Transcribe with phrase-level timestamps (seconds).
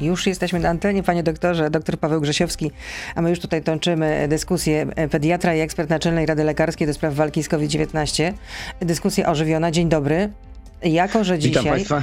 [0.00, 2.70] Już jesteśmy na antenie, panie doktorze, doktor Paweł Grzesiowski,
[3.14, 7.42] a my już tutaj toczymy dyskusję pediatra i ekspert Naczelnej Rady Lekarskiej do spraw walki
[7.42, 8.32] z COVID-19.
[8.80, 9.70] Dyskusja ożywiona.
[9.70, 10.30] Dzień dobry.
[10.82, 11.62] Jako, że dzisiaj...
[11.62, 12.02] Witam państwa.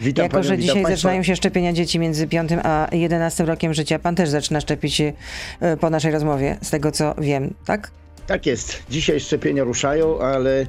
[0.00, 0.96] Witam jako, panią, że dzisiaj państwa.
[0.96, 5.12] zaczynają się szczepienia dzieci między 5 a 11 rokiem życia, pan też zaczyna szczepić się
[5.60, 7.90] e, po naszej rozmowie, z tego co wiem, tak?
[8.26, 8.82] Tak jest.
[8.90, 10.66] Dzisiaj szczepienia ruszają, ale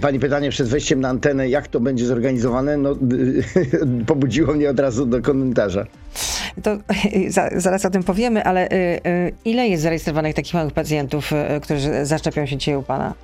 [0.00, 2.96] pani pytanie przed wejściem na antenę, jak to będzie zorganizowane, no,
[4.06, 5.86] pobudziło mnie od razu do komentarza.
[6.62, 6.78] To
[7.28, 11.60] za, zaraz o tym powiemy, ale y, y, ile jest zarejestrowanych takich małych pacjentów, y,
[11.60, 13.14] którzy zaszczepią się dzisiaj u pana?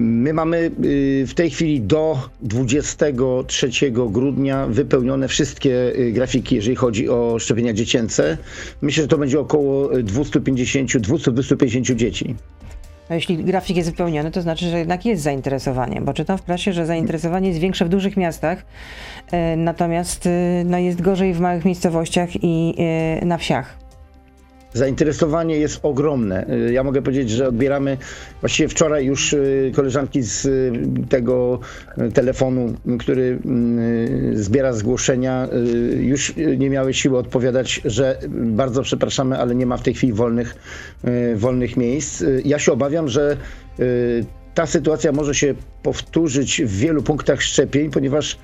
[0.00, 7.08] My mamy y, w tej chwili do 23 grudnia wypełnione wszystkie y, grafiki, jeżeli chodzi
[7.08, 8.38] o szczepienia dziecięce.
[8.82, 12.34] Myślę, że to będzie około 250-250 dzieci.
[13.08, 16.72] A jeśli grafik jest wypełniony, to znaczy, że jednak jest zainteresowanie, bo czytam w prasie,
[16.72, 18.64] że zainteresowanie jest większe w dużych miastach,
[19.32, 20.30] e, natomiast e,
[20.64, 23.85] no, jest gorzej w małych miejscowościach i e, na wsiach.
[24.76, 26.46] Zainteresowanie jest ogromne.
[26.68, 27.96] Y, Ja mogę powiedzieć, że odbieramy
[28.40, 30.72] właściwie wczoraj już y, koleżanki z y,
[31.08, 31.60] tego
[32.14, 33.38] telefonu, który
[34.32, 35.48] zbiera zgłoszenia,
[36.00, 40.56] już nie miały siły odpowiadać, że bardzo przepraszamy, ale nie ma w tej chwili wolnych,
[41.36, 42.24] wolnych miejsc.
[42.44, 43.36] Ja się obawiam, że
[44.54, 48.38] ta sytuacja może się powtórzyć w wielu punktach szczepień, ponieważ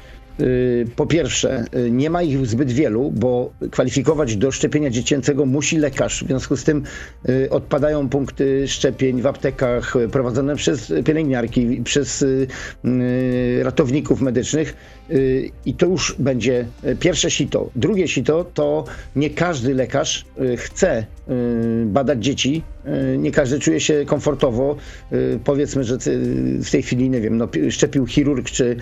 [0.97, 6.25] po pierwsze, y, nie ma ich zbyt wielu, bo kwalifikować do szczepienia dziecięcego musi lekarz.
[6.25, 6.83] W związku z tym
[7.29, 12.47] y, odpadają punkty szczepień w aptekach y, prowadzone przez pielęgniarki, przez y,
[12.85, 14.77] y, ratowników medycznych.
[15.11, 17.71] Y, I to już będzie y, pierwsze sito.
[17.77, 18.85] Drugie sito to
[19.17, 21.07] nie każdy lekarz y, chce
[21.87, 22.63] badać dzieci.
[23.19, 24.77] Nie każdy czuje się komfortowo.
[25.45, 25.99] Powiedzmy, że
[26.65, 28.77] w tej chwili, nie wiem, no, pi- szczepił chirurg czy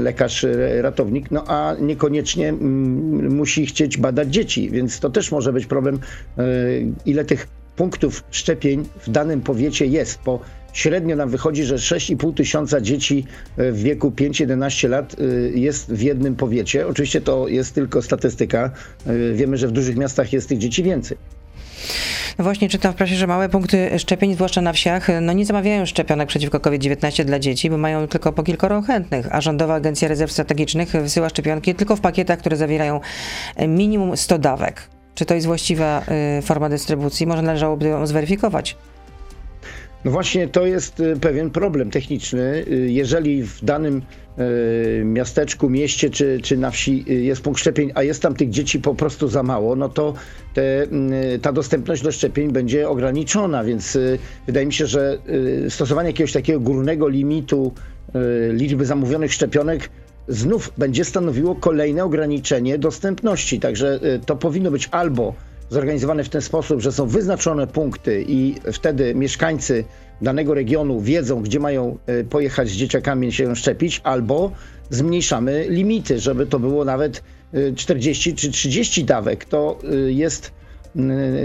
[0.00, 0.46] lekarz
[0.80, 5.98] ratownik, no a niekoniecznie mm, musi chcieć badać dzieci, więc to też może być problem,
[7.06, 7.46] ile tych
[7.76, 10.40] punktów szczepień w danym powiecie jest, bo
[10.72, 13.24] średnio nam wychodzi, że 6,5 tysiąca dzieci
[13.58, 16.86] y, w wieku 5-11 lat y, jest w jednym powiecie.
[16.86, 18.70] Oczywiście to jest tylko statystyka.
[19.06, 21.16] Y, Wiemy, że w dużych miastach jest tych dzieci więcej.
[22.38, 25.86] No właśnie czytam w prasie, że małe punkty szczepień, zwłaszcza na wsiach, no nie zamawiają
[25.86, 30.32] szczepionek przeciwko COVID-19 dla dzieci, bo mają tylko po kilkoro chętnych, a Rządowa Agencja Rezerw
[30.32, 33.00] Strategicznych wysyła szczepionki tylko w pakietach, które zawierają
[33.56, 34.82] e, minimum 100 dawek.
[35.14, 36.04] Czy to jest właściwa
[36.42, 37.26] forma dystrybucji?
[37.26, 38.76] Może należałoby ją zweryfikować.
[40.04, 42.64] No właśnie to jest y, pewien problem techniczny.
[42.68, 44.02] Y, Jeżeli w danym
[45.00, 48.78] y, miasteczku, mieście czy, czy na wsi jest punkt szczepień, a jest tam tych dzieci
[48.80, 50.14] po prostu za mało, no to
[50.54, 50.86] te,
[51.42, 53.98] ta dostępność do szczepień będzie ograniczona, więc
[54.46, 55.18] wydaje mi się, że
[55.68, 57.72] stosowanie jakiegoś takiego górnego limitu
[58.52, 59.90] liczby zamówionych szczepionek
[60.28, 63.60] znów będzie stanowiło kolejne ograniczenie dostępności.
[63.60, 65.34] Także to powinno być albo
[65.72, 69.84] zorganizowane w ten sposób, że są wyznaczone punkty i wtedy mieszkańcy
[70.22, 74.52] danego regionu wiedzą, gdzie mają y, pojechać z dzieciakami się szczepić, albo
[74.90, 77.22] zmniejszamy limity, żeby to było nawet
[77.54, 79.44] y, 40 czy 30 dawek.
[79.44, 80.52] To y, jest,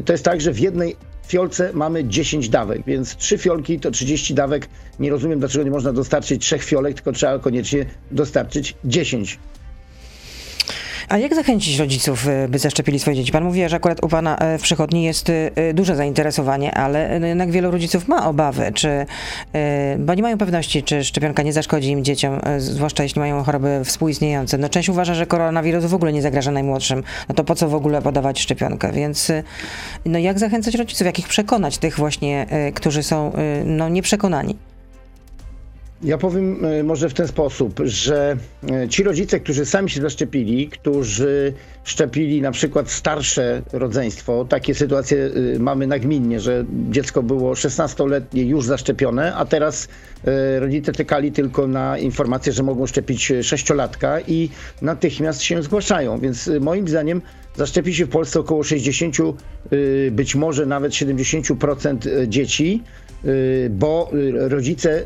[0.06, 0.96] to jest tak, że w jednej
[1.28, 4.68] fiolce mamy 10 dawek, więc trzy fiolki to 30 dawek.
[5.00, 9.40] Nie rozumiem, dlaczego nie można dostarczyć trzech fiolek, tylko trzeba koniecznie dostarczyć 10
[11.10, 13.32] A jak zachęcić rodziców, y, by zaszczepili swoje dzieci?
[13.32, 17.28] Pan mówi, że akurat u Pana y, w przychodni jest y, duże zainteresowanie, ale y,
[17.28, 19.06] jednak wielu rodziców ma obawy, czy,
[20.00, 24.58] bo nie mają pewności, czy szczepionka nie zaszkodzi im dzieciom, zwłaszcza jeśli mają choroby współistniejące.
[24.58, 27.76] No część uważa, że koronawirus w ogóle nie zagraża najmłodszym, no to po co w
[27.76, 28.92] ogóle podawać szczepionkę?
[28.92, 29.32] Więc
[30.06, 32.46] no jak zachęcać rodziców, jak ich przekonać, tych właśnie,
[32.76, 33.32] którzy są
[33.66, 34.56] no, nieprzekonani?
[36.04, 38.38] Ja powiem e, może w ten sposób, że
[38.72, 41.54] e, ci rodzice, którzy sami się zaszczepili, którzy
[41.84, 48.66] szczepili na przykład starsze rodzeństwo, takie sytuacje e, mamy nagminnie, że dziecko było 16-letnie już
[48.66, 49.88] zaszczepione, a teraz
[50.60, 54.50] rodzice czekali tylko na informację, że mogą szczepić sześciolatka i
[54.82, 56.20] natychmiast się zgłaszają.
[56.20, 57.22] Więc moim zdaniem
[57.56, 62.84] zaszczepi się w Polsce około 60, e, być może nawet 70% dzieci,
[63.70, 65.06] bo rodzice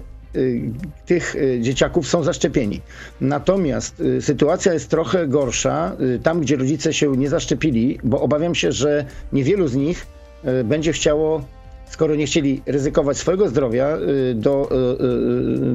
[1.06, 2.82] tych y, dzieciaków są zaszczepieni.
[3.22, 8.56] Natomiast y, sytuacja jest trochę gorsza y, tam, gdzie rodzice się nie zaszczepili, bo obawiam
[8.56, 10.08] się, że niewielu z nich
[10.46, 11.46] y, będzie chciało,
[11.90, 15.08] skoro nie chcieli ryzykować swojego zdrowia, y, do, y, y,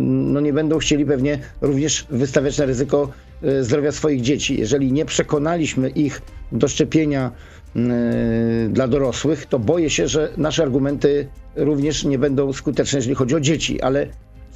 [0.00, 3.12] no nie będą chcieli pewnie również wystawiać na ryzyko
[3.44, 4.58] y, zdrowia swoich dzieci.
[4.58, 6.22] Jeżeli nie przekonaliśmy ich
[6.52, 7.30] do szczepienia
[7.76, 13.34] y, dla dorosłych, to boję się, że nasze argumenty również nie będą skuteczne, jeżeli chodzi
[13.34, 14.06] o dzieci, ale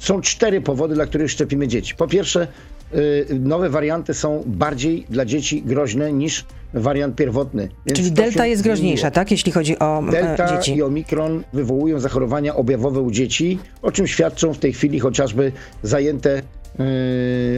[0.01, 1.95] Są cztery powody, dla których szczepimy dzieci.
[1.95, 2.47] Po pierwsze,
[2.93, 7.69] y, nowe warianty są bardziej dla dzieci groźne niż wariant pierwotny.
[7.85, 9.15] Więc Czyli delta jest groźniejsza, zmieniło.
[9.15, 9.31] tak?
[9.31, 10.75] Jeśli chodzi o e, Delta dzieci.
[10.75, 15.51] i Omikron wywołują zachorowania objawowe u dzieci, o czym świadczą w tej chwili chociażby
[15.83, 16.41] zajęte
[16.79, 16.85] yy,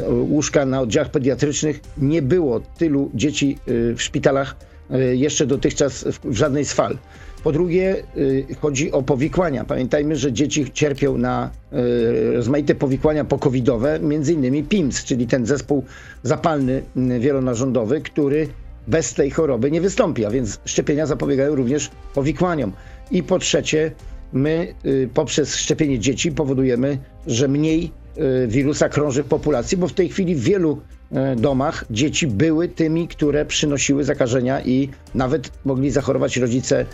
[0.09, 1.79] łóżka na oddziałach pediatrycznych.
[1.97, 4.55] Nie było tylu dzieci yy, w szpitalach
[4.89, 6.97] yy, jeszcze dotychczas w, w żadnej z fal.
[7.43, 9.65] Po drugie, yy, chodzi o powikłania.
[9.65, 15.83] Pamiętajmy, że dzieci cierpią na yy, rozmaite powikłania pokowidowe, między innymi PIMS, czyli ten zespół
[16.23, 18.47] zapalny yy, wielonarządowy, który
[18.87, 22.71] bez tej choroby nie wystąpi, a więc szczepienia zapobiegają również powikłaniom.
[23.11, 23.91] I po trzecie,
[24.33, 26.97] my y, poprzez szczepienie dzieci powodujemy,
[27.27, 30.92] że mniej y, wirusa krąży w populacji, bo w tej chwili w wielu y,
[31.37, 36.85] domach dzieci były tymi, które przynosiły zakażenia i nawet mogli zachorować rodzice,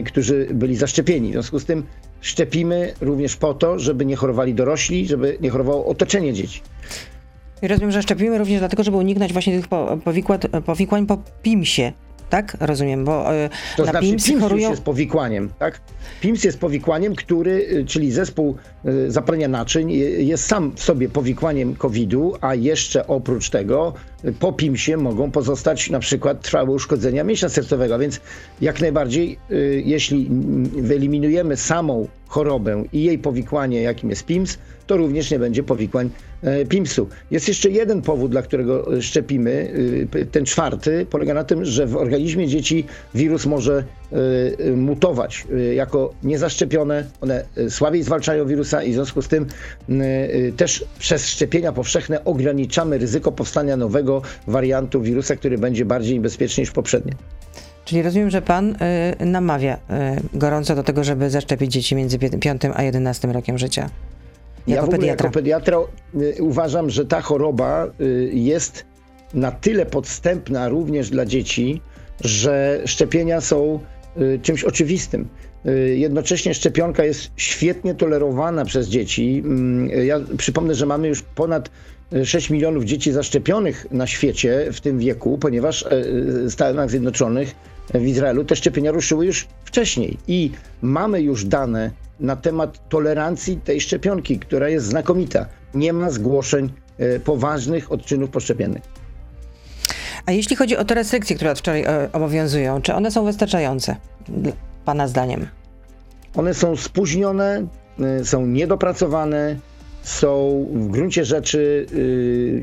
[0.00, 1.28] y, którzy byli zaszczepieni.
[1.28, 1.84] W związku z tym
[2.20, 6.60] szczepimy również po to, żeby nie chorowali dorośli, żeby nie chorowało otoczenie dzieci.
[7.62, 9.68] I rozumiem, że szczepimy również dlatego, żeby uniknąć właśnie tych
[10.64, 11.92] powikłań po PIMS-ie.
[12.30, 12.56] Tak?
[12.60, 14.70] Rozumiem, bo e, To na znaczy PIMS PIMS już chorują...
[14.70, 15.80] jest powikłaniem, tak?
[16.20, 21.08] PIMS jest powikłaniem, który, y, czyli zespół y, zapalenia naczyń, y, jest sam w sobie
[21.08, 27.24] powikłaniem COVID-u, a jeszcze oprócz tego y, po PIMSie mogą pozostać na przykład trwałe uszkodzenia
[27.24, 28.20] mięśnia sercowego, więc
[28.60, 30.28] jak najbardziej, y, jeśli
[30.76, 36.10] wyeliminujemy samą chorobę i jej powikłanie, jakim jest PIMS, to również nie będzie powikłań
[36.42, 37.08] e, PIMS-u.
[37.30, 39.50] Jest jeszcze jeden powód, dla którego e, szczepimy.
[40.14, 42.84] y, Ten czwarty polega na tym, że w organizmie dzieci
[43.14, 43.84] wirus może
[44.66, 47.04] e, mutować jako niezaszczepione.
[47.20, 49.46] One słabiej zwalczają wirusa i w związku z tym
[50.56, 54.07] też przez szczepienia powszechne ograniczamy ryzyko powstania nowego
[54.46, 57.12] wariantu wirusa, który będzie bardziej niebezpieczny niż poprzednie.
[57.84, 58.76] Czyli rozumiem, że pan
[59.20, 59.78] y, namawia y,
[60.38, 63.90] gorąco do tego, żeby zaszczepić dzieci między 5 a 11 rokiem życia.
[64.66, 65.24] ja Jako w ogóle pediatra.
[65.26, 65.78] jako pediatra
[66.38, 68.84] y, uważam, że ta choroba y, jest
[69.34, 71.80] na tyle podstępna również dla dzieci,
[72.20, 73.80] że szczepienia są
[74.20, 75.28] y, czymś oczywistym.
[75.66, 79.42] Y, Jednocześnie szczepionka jest świetnie tolerowana przez dzieci.
[79.44, 81.70] Mm, Ja przypomnę, że mamy już ponad
[82.24, 87.54] 6 milionów dzieci zaszczepionych na świecie w tym wieku, ponieważ e, w Stanach Zjednoczonych,
[87.94, 90.50] w Izraelu te szczepienia ruszyły już wcześniej i
[90.82, 91.90] mamy już dane
[92.20, 95.46] na temat tolerancji tej szczepionki, która jest znakomita.
[95.74, 98.82] Nie ma zgłoszeń e, poważnych odczynów poszczepiennych.
[100.26, 103.96] A jeśli chodzi o te restrykcje, które od wczoraj e, obowiązują, czy one są wystarczające,
[104.84, 105.46] pana zdaniem?
[106.34, 107.66] One są spóźnione,
[108.24, 109.56] są niedopracowane,
[110.08, 112.62] są w gruncie rzeczy y,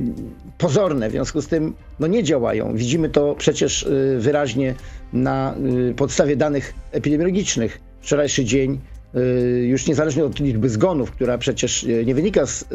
[0.57, 2.75] pozorne, w związku z tym no nie działają.
[2.75, 4.75] Widzimy to przecież y, wyraźnie
[5.13, 5.56] na
[5.89, 7.80] y, podstawie danych epidemiologicznych.
[8.01, 8.80] Wczorajszy dzień,
[9.15, 12.65] y, już niezależnie od liczby zgonów, która przecież y, nie wynika z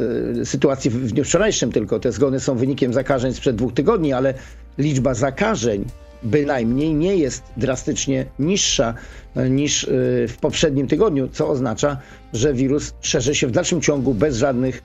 [0.40, 4.12] y, sytuacji w w dniu wczorajszym, tylko te zgony są wynikiem zakażeń sprzed dwóch tygodni,
[4.12, 4.34] ale
[4.78, 5.84] liczba zakażeń
[6.22, 8.94] bynajmniej nie jest drastycznie niższa
[9.36, 9.88] e, niż e,
[10.28, 11.96] w poprzednim tygodniu, co oznacza,
[12.32, 14.82] że wirus szerzy się w dalszym ciągu bez żadnych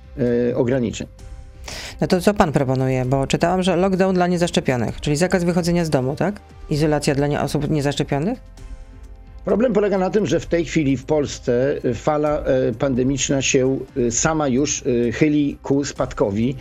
[0.51, 1.07] e, ograniczeń.
[2.01, 3.05] No to co pan proponuje?
[3.05, 6.35] Bo czytałam, że lockdown dla niezaszczepionych, czyli zakaz wychodzenia z domu, tak?
[6.69, 8.39] Izolacja dla osób niezaszczepionych?
[9.45, 13.79] Problem polega na tym, że w tej chwili w Polsce e, fala e, pandemiczna się
[13.97, 14.83] e, sama już
[15.13, 16.55] chyli ku spadkowi.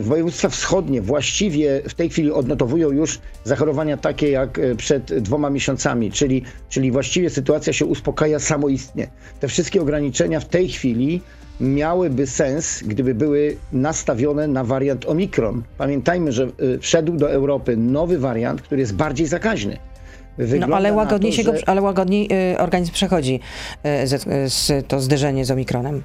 [0.00, 6.42] Województwa wschodnie właściwie w tej chwili odnotowują już zachorowania takie jak przed dwoma miesiącami, czyli,
[6.68, 9.06] czyli właściwie sytuacja się uspokaja samoistnie.
[9.40, 11.20] Te wszystkie ograniczenia w tej chwili
[11.60, 15.62] miałyby sens, gdyby były nastawione na wariant Omikron.
[15.78, 16.48] Pamiętajmy, że
[16.80, 19.91] wszedł do Europy nowy wariant, który jest bardziej zakaźny.
[20.68, 23.40] No ale łagodniej, to, się go, że- ale łagodniej y, organizm przechodzi
[24.02, 26.02] y, z, z, to zderzenie z omikronem.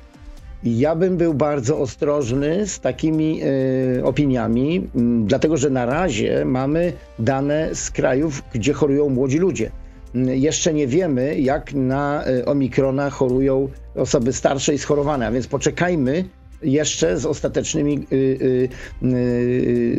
[0.63, 3.41] Ja bym był bardzo ostrożny z takimi
[3.99, 9.71] e, opiniami, m, dlatego że na razie mamy dane z krajów, gdzie chorują młodzi ludzie.
[10.15, 15.47] M, Jeszcze nie wiemy, jak na e, omikrona chorują osoby starsze i schorowane, a więc
[15.47, 16.25] poczekajmy
[16.63, 18.69] jeszcze z ostatecznymi y, y,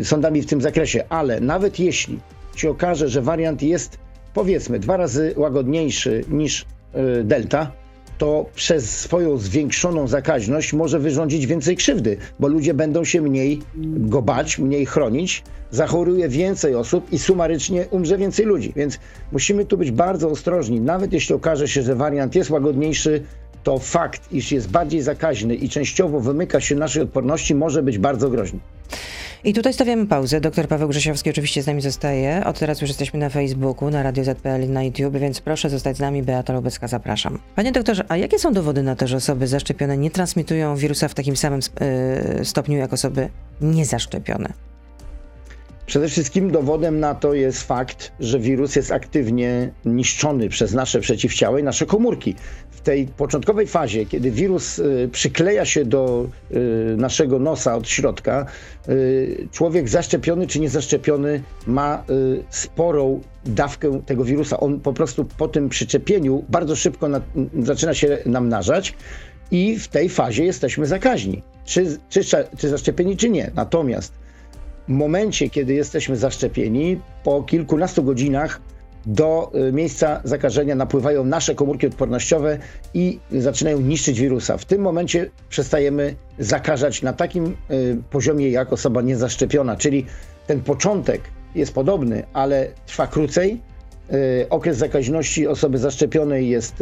[0.00, 1.04] y, sądami w tym zakresie.
[1.08, 2.18] Ale nawet jeśli
[2.56, 3.98] się okaże, że wariant jest
[4.34, 6.62] powiedzmy dwa razy łagodniejszy niż
[7.20, 7.72] y, delta,
[8.18, 13.60] to przez swoją zwiększoną zakaźność może wyrządzić więcej krzywdy, bo ludzie będą się mniej
[13.96, 18.72] go bać, mniej chronić, zachoruje więcej osób i sumarycznie umrze więcej ludzi.
[18.76, 18.98] Więc
[19.32, 20.80] musimy tu być bardzo ostrożni.
[20.80, 23.22] Nawet jeśli okaże się, że wariant jest łagodniejszy,
[23.62, 28.30] to fakt, iż jest bardziej zakaźny i częściowo wymyka się naszej odporności, może być bardzo
[28.30, 28.58] groźny.
[29.44, 30.40] I tutaj stawiamy pauzę.
[30.40, 32.44] Doktor Paweł Grzesiowski oczywiście z nami zostaje.
[32.44, 35.96] Od teraz już jesteśmy na Facebooku, na Radio ZPL i na YouTube, więc proszę zostać
[35.96, 36.22] z nami.
[36.22, 37.38] Beata Lubecka, zapraszam.
[37.56, 41.14] Panie doktorze, a jakie są dowody na to, że osoby zaszczepione nie transmitują wirusa w
[41.14, 41.60] takim samym
[42.38, 43.28] yy, stopniu jak osoby
[43.60, 44.52] niezaszczepione?
[45.86, 51.60] Przede wszystkim dowodem na to jest fakt, że wirus jest aktywnie niszczony przez nasze przeciwciała
[51.60, 52.34] i nasze komórki.
[52.88, 58.46] W tej początkowej fazie, kiedy wirus y, przykleja się do y, naszego nosa od środka,
[58.88, 62.04] y, człowiek zaszczepiony czy niezaszczepiony ma
[62.50, 64.60] sporą dawkę tego wirusa.
[64.60, 67.20] On po prostu po tym przyczepieniu bardzo szybko na,
[67.58, 68.94] zaczyna się namnażać
[69.50, 71.42] i w tej fazie jesteśmy zakaźni.
[71.64, 72.20] Czy, czy,
[72.58, 73.50] czy zaszczepieni, czy nie.
[73.54, 74.12] Natomiast
[74.88, 78.60] momencie, kiedy jesteśmy zaszczepieni, po kilkunastu godzinach
[79.06, 82.58] do y, miejsca zakażenia napływają nasze komórki odpornościowe
[82.94, 84.58] i zaczynają niszczyć wirusa.
[84.58, 90.06] W tym momencie przestajemy zakażać na takim y, poziomie jak osoba niezaszczepiona, czyli
[90.46, 91.20] ten początek
[91.54, 93.60] jest podobny, ale trwa krócej.
[94.12, 96.74] Y, okres zakaźności osoby zaszczepionej jest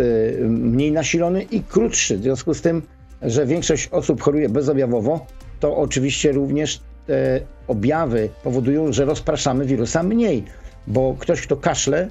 [0.49, 2.18] mniej nasilony i krótszy.
[2.18, 2.82] W związku z tym,
[3.23, 5.26] że większość osób choruje bezobjawowo,
[5.61, 10.44] to oczywiście również te objawy powodują, że rozpraszamy wirusa mniej,
[10.87, 12.11] bo ktoś, kto kaszle,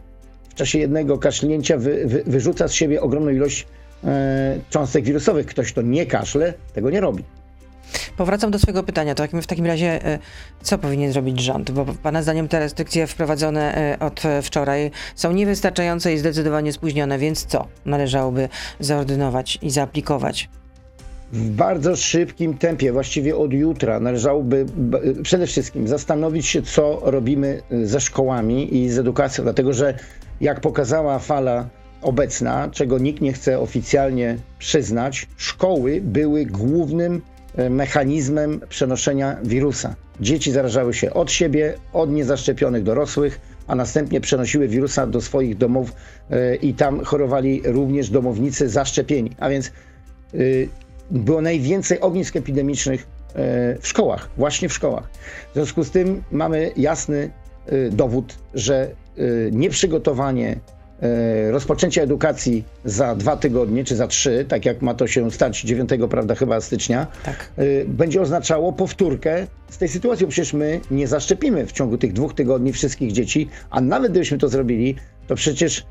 [0.50, 3.67] w czasie jednego kaszlnięcia wy, wy, wyrzuca z siebie ogromną ilość
[4.03, 5.46] e, cząstek wirusowych.
[5.46, 7.24] Ktoś, kto nie kaszle, tego nie robi.
[8.17, 9.15] Powracam do swojego pytania.
[9.15, 10.20] To jak w takim razie, e,
[10.62, 11.72] co powinien zrobić rząd?
[11.72, 17.46] Bo Pana zdaniem te restrykcje wprowadzone e, od wczoraj są niewystarczające i zdecydowanie spóźnione, więc
[17.46, 20.50] co należałoby zaordynować i zaaplikować?
[21.34, 24.65] W bardzo szybkim tempie, właściwie od jutra, należałoby
[25.24, 29.94] przede wszystkim zastanowić się, co robimy y, ze szkołami i z edukacją, dlatego że
[30.41, 31.70] jak pokazała fala
[32.01, 37.22] obecna, czego nikt nie chce oficjalnie przyznać, szkoły były głównym
[37.60, 39.96] y, mechanizmem przenoszenia wirusa.
[40.22, 45.91] Dzieci zarażały się od siebie, od niezaszczepionych dorosłych, a następnie przenosiły wirusa do swoich domów
[45.91, 49.32] y, i tam chorowali również domownicy zaszczepieni.
[49.39, 49.72] A więc
[51.12, 55.09] było najwięcej ognisk epidemicznych e, w szkołach, właśnie w szkołach.
[55.51, 57.29] W związku z tym mamy jasny
[57.65, 58.91] e, dowód, że e,
[59.51, 60.59] nieprzygotowanie
[61.51, 65.89] rozpoczęcia edukacji za dwa tygodnie czy za trzy, tak jak ma to się stać 9,
[66.09, 67.51] prawda, chyba stycznia, tak.
[67.88, 70.27] będzie oznaczało powtórkę z tej sytuacji.
[70.27, 74.50] Przecież my nie zaszczepimy w ciągu tych dwóch tygodni wszystkich dzieci, a nawet gdybyśmy to
[74.50, 74.95] zrobili,
[75.27, 75.85] to przecież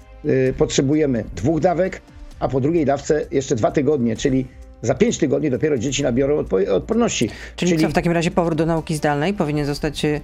[0.58, 2.00] potrzebujemy dwóch dawek,
[2.40, 4.46] a po drugiej dawce jeszcze dwa tygodnie, czyli
[4.84, 7.30] za pięć tygodni dopiero dzieci nabiorą odpo- odporności.
[7.56, 10.20] Czyli, Czyli co, w takim razie powrót do nauki zdalnej powinien zostać y,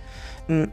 [0.48, 0.68] mm,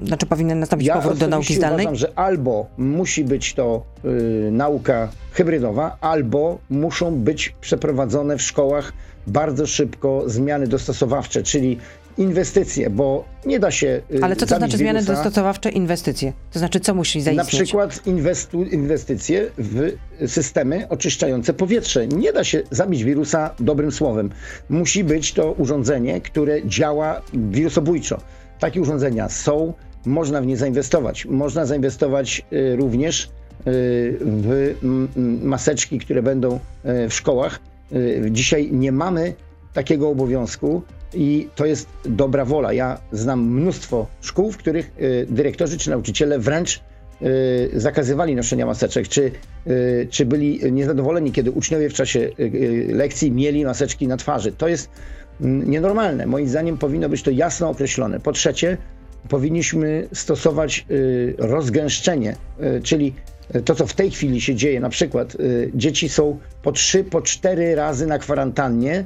[0.06, 1.86] znaczy powinien nastąpić ja powrót do nauki zdalnej?
[1.86, 8.92] uważam, że albo musi być to y, nauka hybrydowa, albo muszą być przeprowadzone w szkołach
[9.26, 11.78] bardzo szybko zmiany dostosowawcze, czyli
[12.18, 14.02] inwestycje, bo nie da się.
[14.14, 16.32] Y, Ale co to znaczy zmiany dostosowawcze, inwestycje?
[16.52, 17.52] To znaczy, co musi zaistnieć?
[17.52, 19.92] Na przykład inwestu, inwestycje w
[20.26, 22.06] systemy oczyszczające powietrze.
[22.06, 24.30] Nie da się zabić wirusa dobrym słowem.
[24.68, 28.20] Musi być to urządzenie, które działa wirusobójczo.
[28.58, 29.72] Takie urządzenia są,
[30.06, 31.26] można w nie zainwestować.
[31.26, 33.28] Można zainwestować y, również y,
[34.20, 34.74] w
[35.42, 37.60] maseczki, które będą w szkołach.
[38.30, 39.34] Dzisiaj nie mamy
[39.72, 40.82] takiego obowiązku
[41.14, 42.72] i to jest dobra wola.
[42.72, 46.80] Ja znam mnóstwo szkół, w których y, dyrektorzy czy nauczyciele wręcz
[47.22, 49.30] y, zakazywali noszenia maseczek, czy,
[49.66, 52.30] y, czy byli niezadowoleni, kiedy uczniowie w czasie
[52.88, 54.52] lekcji mieli maseczki na twarzy.
[54.52, 54.90] To jest
[55.40, 56.26] mm, nienormalne.
[56.26, 58.20] Moim zdaniem powinno być to jasno określone.
[58.20, 58.76] Po trzecie,
[59.28, 60.86] powinniśmy stosować
[61.38, 62.36] rozgęszczenie,
[62.82, 63.14] czyli
[63.64, 65.36] to, co w tej chwili się dzieje, na przykład
[65.74, 69.04] dzieci są po trzy, po cztery razy na kwarantannie,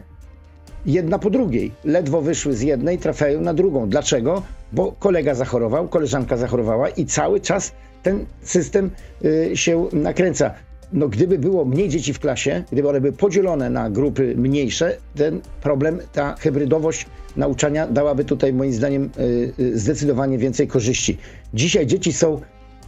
[0.87, 1.73] jedna po drugiej.
[1.85, 3.89] Ledwo wyszły z jednej, trafiają na drugą.
[3.89, 4.43] Dlaczego?
[4.73, 7.73] Bo kolega zachorował, koleżanka zachorowała i cały czas
[8.03, 8.91] ten system
[9.25, 10.55] y, się nakręca.
[10.93, 15.41] No, gdyby było mniej dzieci w klasie, gdyby one były podzielone na grupy mniejsze, ten
[15.62, 21.19] problem, ta hybrydowość nauczania dałaby tutaj moim zdaniem y, y, zdecydowanie więcej korzyści.
[21.55, 22.41] Dzisiaj dzieci są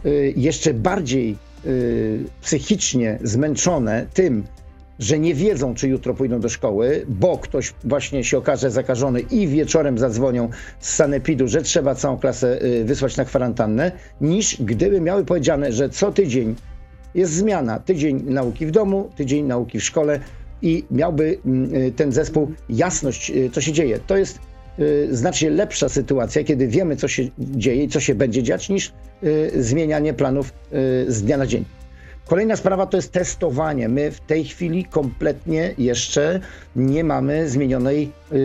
[0.05, 4.43] y, jeszcze bardziej y, psychicznie zmęczone tym,
[4.99, 9.47] że nie wiedzą, czy jutro pójdą do szkoły, bo ktoś właśnie się okaże zakażony i
[9.47, 10.49] wieczorem zadzwonią
[10.79, 15.89] z sanepidu, że trzeba całą klasę y, wysłać na kwarantannę, niż gdyby miały powiedziane, że
[15.89, 16.55] co tydzień
[17.15, 17.79] jest zmiana.
[17.79, 20.19] Tydzień nauki w domu, tydzień nauki w szkole
[20.61, 23.99] i miałby mm, y, ten zespół jasność, y, co się dzieje.
[24.07, 24.39] To jest
[25.11, 28.93] znacznie lepsza sytuacja, kiedy wiemy, co się dzieje i co się będzie dziać, niż
[29.55, 30.53] zmienianie planów
[31.07, 31.65] z dnia na dzień.
[32.27, 33.89] Kolejna sprawa to jest testowanie.
[33.89, 36.39] My w tej chwili kompletnie jeszcze
[36.75, 38.39] nie mamy zmienionej, yy,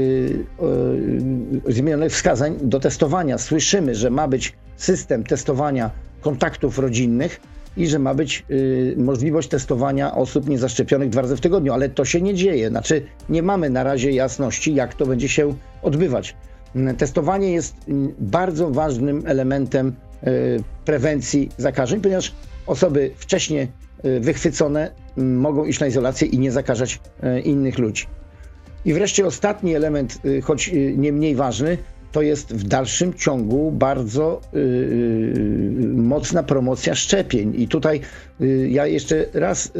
[1.66, 3.38] yy, zmienionych wskazań do testowania.
[3.38, 7.40] Słyszymy, że ma być system testowania kontaktów rodzinnych
[7.76, 12.04] i że ma być yy, możliwość testowania osób niezaszczepionych dwa razy w tygodniu, ale to
[12.04, 12.68] się nie dzieje.
[12.68, 16.36] Znaczy, nie mamy na razie jasności, jak to będzie się odbywać.
[16.98, 17.74] Testowanie jest
[18.18, 19.94] bardzo ważnym elementem
[20.84, 22.32] prewencji zakażeń, ponieważ
[22.66, 23.68] osoby wcześniej
[24.04, 27.00] y, wychwycone mogą iść na izolację i nie zakażać
[27.36, 28.06] y, innych ludzi.
[28.84, 31.78] I wreszcie ostatni element, y, choć nie mniej ważny,
[32.12, 34.40] to jest w dalszym ciągu bardzo
[35.94, 37.54] mocna promocja szczepień.
[37.60, 38.00] I tutaj
[38.68, 39.72] ja jeszcze raz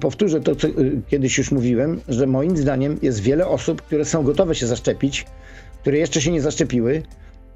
[0.00, 0.68] powtórzę to, co
[1.08, 5.26] kiedyś już mówiłem, że moim zdaniem jest wiele osób, które są gotowe się zaszczepić,
[5.80, 7.02] które jeszcze się nie zaszczepiły,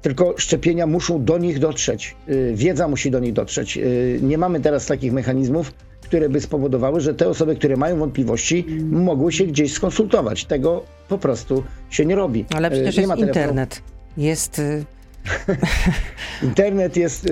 [0.01, 2.15] tylko szczepienia muszą do nich dotrzeć.
[2.29, 3.77] Y, wiedza musi do nich dotrzeć.
[3.77, 8.65] Y, nie mamy teraz takich mechanizmów, które by spowodowały, że te osoby, które mają wątpliwości,
[8.91, 10.45] mogły się gdzieś skonsultować.
[10.45, 12.45] Tego po prostu się nie robi.
[12.55, 13.81] Ale y, przecież nie jest internet.
[14.17, 14.61] Jest.
[16.43, 17.29] Internet jest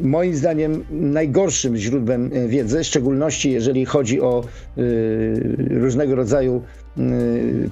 [0.00, 4.44] moim zdaniem najgorszym źródłem wiedzy, w szczególności jeżeli chodzi o
[5.70, 6.62] różnego rodzaju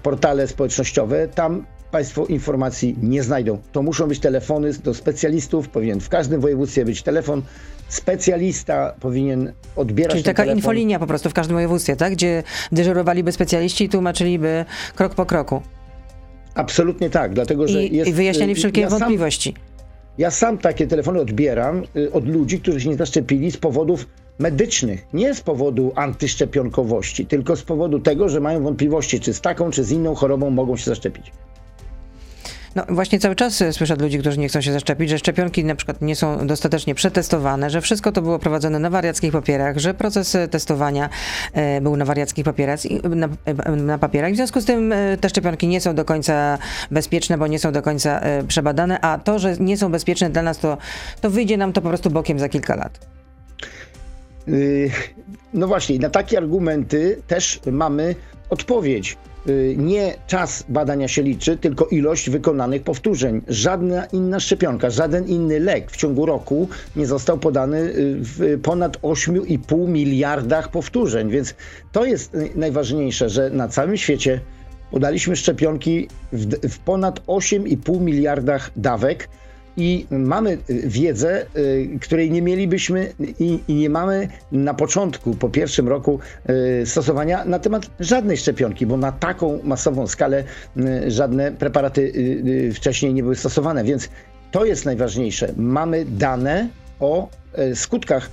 [0.03, 1.29] portale społecznościowe.
[1.29, 3.59] Tam Państwo informacji nie znajdą.
[3.73, 7.43] To muszą być telefony do specjalistów, powinien w każdym województwie być telefon.
[7.89, 10.59] Specjalista powinien odbierać Czyli taka telefon.
[10.59, 12.13] infolinia po prostu w każdym województwie, tak?
[12.13, 12.43] Gdzie
[12.73, 14.65] dyżurowaliby specjaliści i tłumaczyliby
[14.95, 15.63] krok po kroku.
[16.55, 18.11] Absolutnie tak, dlatego że I, jest...
[18.11, 19.53] I wyjaśniali y, wszelkie ja wątpliwości.
[19.53, 19.63] Sam,
[20.19, 24.07] ja sam takie telefony odbieram y, od ludzi, którzy się nie zaszczepili z powodów
[24.39, 29.71] medycznych, nie z powodu antyszczepionkowości, tylko z powodu tego, że mają wątpliwości, czy z taką,
[29.71, 31.33] czy z inną chorobą mogą się zaszczepić.
[32.79, 35.75] No właśnie cały czas słyszę od ludzi, którzy nie chcą się zaszczepić, że szczepionki na
[35.75, 40.37] przykład nie są dostatecznie przetestowane, że wszystko to było prowadzone na wariackich papierach, że proces
[40.51, 41.09] testowania
[41.53, 42.81] e, był na wariackich papierach,
[43.11, 44.33] na, e, na papierach.
[44.33, 46.59] W związku z tym e, te szczepionki nie są do końca
[46.91, 50.59] bezpieczne, bo nie są do końca przebadane, a to, że nie są bezpieczne dla nas,
[50.59, 50.79] to,
[51.21, 53.07] to wyjdzie nam to po prostu bokiem za kilka lat.
[54.49, 54.91] Y,
[55.55, 58.15] no właśnie, na takie argumenty też mamy
[58.51, 59.17] odpowiedź.
[59.47, 63.43] Y, nie czas badania się liczy, tylko ilość wykonanych powtórzeń.
[63.49, 68.97] Żadna inna szczepionka, żaden inny lek w ciągu roku nie został podany y, w ponad
[68.97, 71.55] 8,5 miliardach powtórzeń, więc
[71.93, 74.41] to jest najważniejsze, że na całym świecie
[74.91, 79.29] podaliśmy szczepionki w, w ponad 8,5 miliardach dawek
[79.79, 85.49] i mamy y, wiedzę, y, której nie mielibyśmy i, i, nie mamy na początku, po
[85.49, 86.19] pierwszym roku
[86.83, 90.45] y, stosowania na temat żadnej szczepionki, bo na taką masową skalę
[91.07, 92.13] żadne preparaty
[92.75, 94.09] wcześniej nie były stosowane, więc
[94.51, 95.53] to jest najważniejsze.
[95.57, 96.69] Mamy dane
[97.01, 97.29] o
[97.75, 98.31] skutkach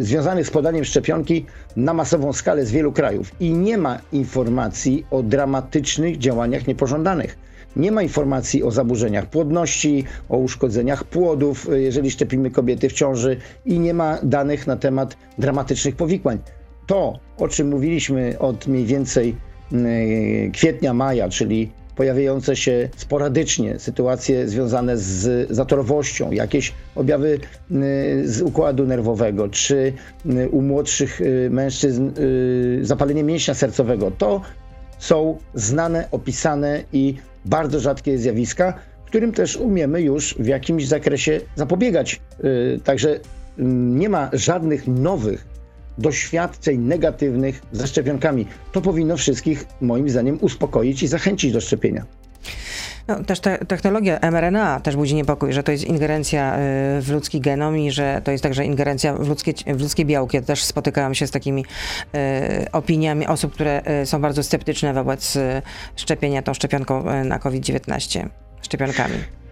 [0.00, 5.22] związanych z podaniem szczepionki na masową skalę z wielu krajów i nie ma informacji o
[5.22, 7.45] dramatycznych działaniach niepożądanych.
[7.76, 13.36] Nie ma informacji o zaburzeniach płodności, o uszkodzeniach płodów, y, jeżeli szczepimy kobiety w ciąży
[13.66, 16.38] i nie ma danych na temat dramatycznych powikłań.
[16.86, 19.36] To, o czym mówiliśmy od mniej więcej
[19.72, 27.28] y, kwietnia, maja, czyli pojawiające się sporadycznie sytuacje związane z zatorowością, jakieś objawy
[27.70, 29.92] y, z układu nerwowego, czy
[30.50, 32.10] u młodszych mężczyzn
[32.82, 34.10] zapalenie mięśnia sercowego.
[34.18, 34.40] To
[34.98, 38.74] są znane, opisane i bardzo rzadkie zjawiska,
[39.06, 42.20] którym też umiemy już w jakimś zakresie zapobiegać.
[42.44, 43.20] Y, także
[43.58, 45.46] mm, nie ma żadnych nowych
[45.98, 48.46] doświadczeń negatywnych ze szczepionkami.
[48.72, 52.04] To powinno wszystkich, moim zdaniem, uspokoić i zachęcić do szczepienia.
[53.08, 56.58] No, też te, technologia mRNA też budzi niepokój, że to jest ingerencja y,
[57.02, 60.36] w ludzki genom i że to jest także ingerencja w ludzkie, w ludzkie białki.
[60.36, 61.64] Ja też spotykałam się z takimi
[62.64, 65.38] y, opiniami osób, które y, są bardzo sceptyczne wobec
[65.96, 68.28] szczepienia tą szczepionką na COVID-19,
[68.62, 69.45] szczepionkami.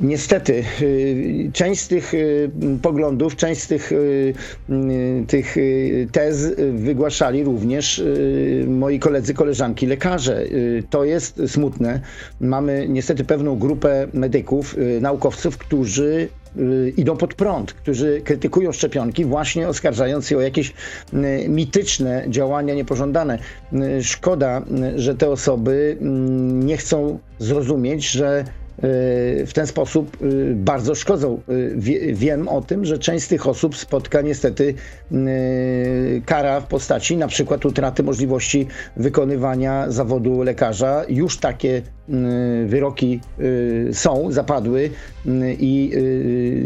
[0.00, 2.50] Niestety, y, część z tych y,
[2.82, 4.34] poglądów, część z tych, y,
[5.26, 5.56] tych
[6.12, 8.02] tez wygłaszali również
[8.66, 10.44] moi koledzy, koleżanki, lekarze.
[10.90, 12.00] To jest smutne.
[12.40, 16.28] Mamy niestety pewną grupę medyków, naukowców, którzy
[16.96, 20.72] idą pod prąd, którzy krytykują szczepionki, właśnie oskarżając się o jakieś
[21.48, 23.38] mityczne działania niepożądane.
[24.02, 24.62] Szkoda,
[24.96, 25.96] że te osoby
[26.50, 28.44] nie chcą zrozumieć, że
[29.46, 31.40] w ten sposób y, bardzo szkodzą.
[31.48, 34.74] Y, wiem o tym, że część z tych osób spotka niestety
[36.26, 38.66] kara w postaci na przykład utraty możliwości
[38.96, 41.04] wykonywania zawodu lekarza.
[41.08, 41.82] Już takie
[42.66, 43.20] wyroki
[43.92, 44.90] są, zapadły
[45.58, 45.92] i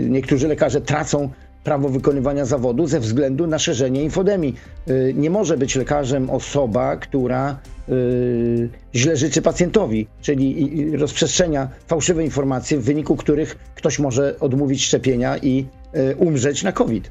[0.09, 1.31] niektórzy lekarze tracą
[1.65, 4.55] prawo wykonywania zawodu ze względu na szerzenie infodemii.
[4.89, 12.79] Y, nie może być lekarzem osoba, która y, źle życzy pacjentowi, czyli rozprzestrzenia fałszywe informacje,
[12.79, 17.11] w wyniku których ktoś może odmówić szczepienia i y, umrzeć na COVID.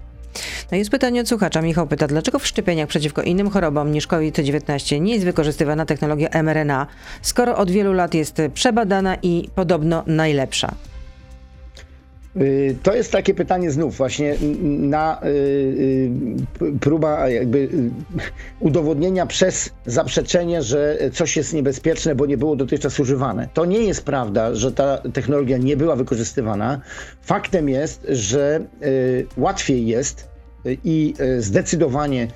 [0.72, 1.62] No jest pytanie od słuchacza.
[1.62, 6.88] Michał pyta, dlaczego w szczepieniach przeciwko innym chorobom niż COVID-19 nie jest wykorzystywana technologia mRNA,
[7.22, 10.76] skoro od wielu lat jest przebadana i podobno najlepsza?
[12.42, 17.70] Y, to jest takie pytanie znów właśnie na y, y, próba jakby
[18.60, 23.50] udowodnienia przez zaprzeczenie, że coś jest niebezpieczne, bo nie było dotychczas używane.
[23.54, 26.82] To nie jest prawda, że ta technologia nie była wykorzystywana.
[27.22, 28.66] Faktem jest, że
[29.38, 30.28] łatwiej jest
[30.84, 32.28] i zdecydowanie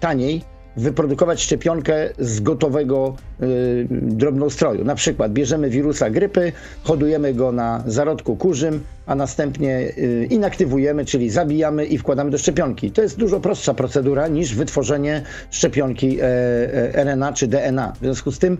[0.00, 0.42] taniej
[0.76, 4.84] wyprodukować szczepionkę z gotowego y, drobnoustroju.
[4.84, 11.30] Na przykład bierzemy wirusa grypy, hodujemy go na zarodku kurzym, a następnie y, inaktywujemy, czyli
[11.30, 12.90] zabijamy i wkładamy do szczepionki.
[12.90, 17.92] To jest dużo prostsza procedura niż wytworzenie szczepionki e, e, RNA czy DNA.
[17.92, 18.58] W związku z tym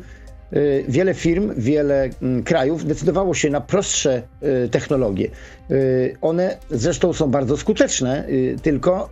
[0.53, 4.23] y, wiele firm, wiele mm, krajów decydowało się na prostsze
[4.65, 5.29] y, technologie.
[5.71, 8.25] Y, one zresztą są bardzo skuteczne,
[8.63, 9.11] tylko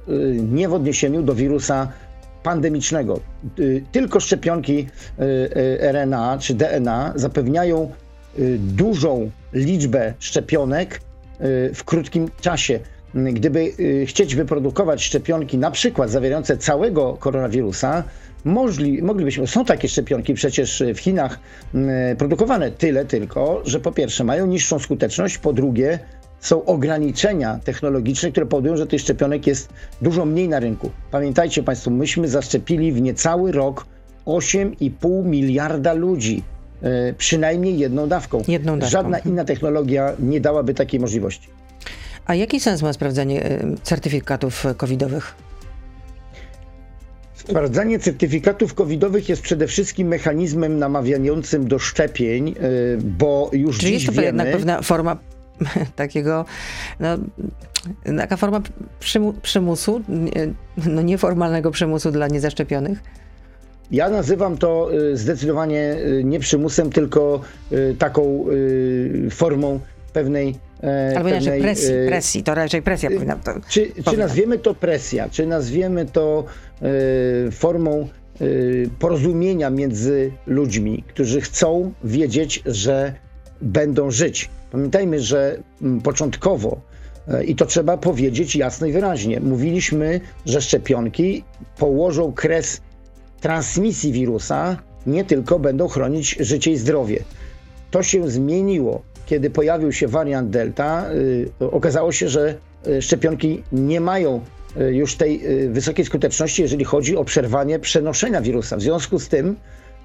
[0.53, 1.89] nie w odniesieniu do wirusa
[2.43, 3.21] pandemicznego.
[3.59, 7.91] Y, tylko szczepionki y, y, RNA czy DNA zapewniają
[8.59, 11.01] dużą liczbę szczepionek
[11.75, 12.81] w krótkim czasie.
[13.15, 13.73] Gdyby
[14.07, 18.05] chcieć wyprodukować szczepionki, na przykład zawierające całego koronawirusa,
[18.45, 21.41] Możli, moglibyśmy, są takie szczepionki przecież w Chinach
[22.19, 25.99] produkowane, tyle tylko, że po pierwsze mają niższą skuteczność, po drugie
[26.41, 29.69] są ograniczenia technologiczne, które powodują, że tych szczepionek jest
[30.03, 30.91] dużo mniej na rynku.
[31.11, 33.87] Pamiętajcie Państwo, myśmy zaszczepili w niecały rok
[34.27, 36.43] 8,5 miliarda ludzi.
[36.83, 38.43] E, przynajmniej jedną dawką.
[38.49, 38.91] jedną dawką.
[38.91, 41.49] Żadna inna technologia nie dałaby takiej możliwości.
[42.27, 45.35] A jaki sens ma sprawdzanie e, certyfikatów covidowych?
[47.35, 52.53] Sprawdzanie certyfikatów covidowych jest przede wszystkim mechanizmem namawiającym do szczepień, e,
[52.97, 54.27] bo już Czyli dziś jest to wiemy...
[54.27, 55.17] jednak pewna forma
[55.97, 56.45] takiego,
[57.01, 57.09] no,
[58.17, 58.61] taka forma
[59.01, 60.01] przymu przymusu,
[60.87, 63.03] no nieformalnego przymusu dla niezaszczepionych?
[63.91, 67.41] Ja nazywam to y, zdecydowanie y, nie przymusem, tylko
[67.73, 68.45] y, taką
[69.31, 69.81] formą
[70.13, 70.55] pewnej.
[70.83, 73.53] E, Albo inaczej presji, presji, to raczej presja powinna to.
[73.69, 76.45] Czy, czy nazwiemy to presja, czy nazwiemy to
[77.51, 78.09] formą
[78.99, 83.15] porozumienia między ludźmi, którzy chcą wiedzieć, że
[83.63, 84.51] będą żyć.
[84.71, 86.81] Pamiętajmy, że mm, początkowo,
[87.29, 91.45] e, i to trzeba powiedzieć jasno i wyraźnie, mówiliśmy, że szczepionki
[91.79, 92.81] położą kres
[93.41, 97.25] transmisji wirusa, nie tylko będą chronić życie i zdrowie.
[97.91, 101.11] To się zmieniło, kiedy pojawił się wariant Delta.
[101.61, 102.55] Y, okazało się, że
[102.87, 104.41] y, szczepionki nie mają
[104.91, 108.77] już tej wysokiej skuteczności, jeżeli chodzi o przerwanie przenoszenia wirusa.
[108.77, 109.57] W związku z tym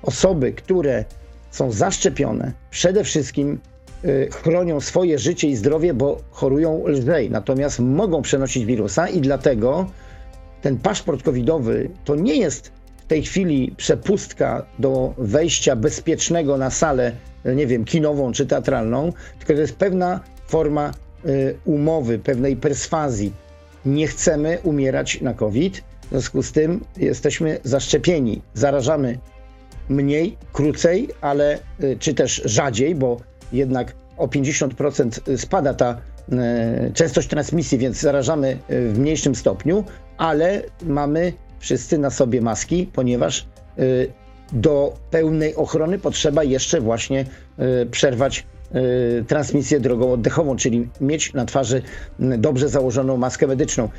[0.02, 1.06] osoby, które
[1.52, 3.60] są zaszczepione, przede wszystkim
[4.32, 9.88] chronią swoje życie i zdrowie, bo chorują lżej, natomiast mogą przenosić wirusa i dlatego
[10.62, 17.12] ten paszport covidowy to nie jest w tej chwili przepustka do wejścia bezpiecznego na salę,
[17.56, 20.92] nie wiem, kinową czy teatralną, tylko to jest pewna forma
[21.26, 23.34] y, umowy, pewnej perswazji.
[23.86, 29.18] Nie chcemy umierać na COVID, w związku z tym jesteśmy zaszczepieni, zarażamy
[29.90, 33.18] mniej, krócej, ale y, czy też rzadziej, bo
[33.54, 36.02] jednak o 50% spada ta
[36.88, 39.84] y, częstość transmisji, więc zarażamy y, w mniejszym stopniu,
[40.18, 43.48] ale mamy wszyscy na sobie maski, ponieważ
[44.52, 47.26] do pełnej ochrony potrzeba jeszcze właśnie
[47.92, 48.46] przerwać
[49.28, 51.82] transmisję drogą oddechową, czyli mieć na twarzy
[52.20, 53.90] dobrze założoną maskę medyczną.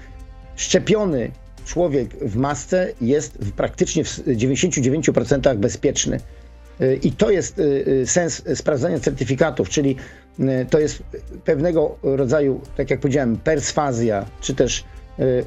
[0.57, 1.31] Szczepiony
[1.67, 6.21] człowiek w masce jest praktycznie w 99% bezpieczny.
[6.81, 7.63] Y, I to jest y,
[8.03, 9.97] y, sens sprawdzania certyfikatów, czyli
[10.71, 11.03] to jest
[11.45, 14.85] pewnego rodzaju, tak jak powiedziałem, perswazja, czy też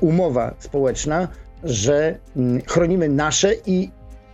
[0.02, 1.28] umowa społeczna,
[1.64, 3.90] że mm, chronimy nasze i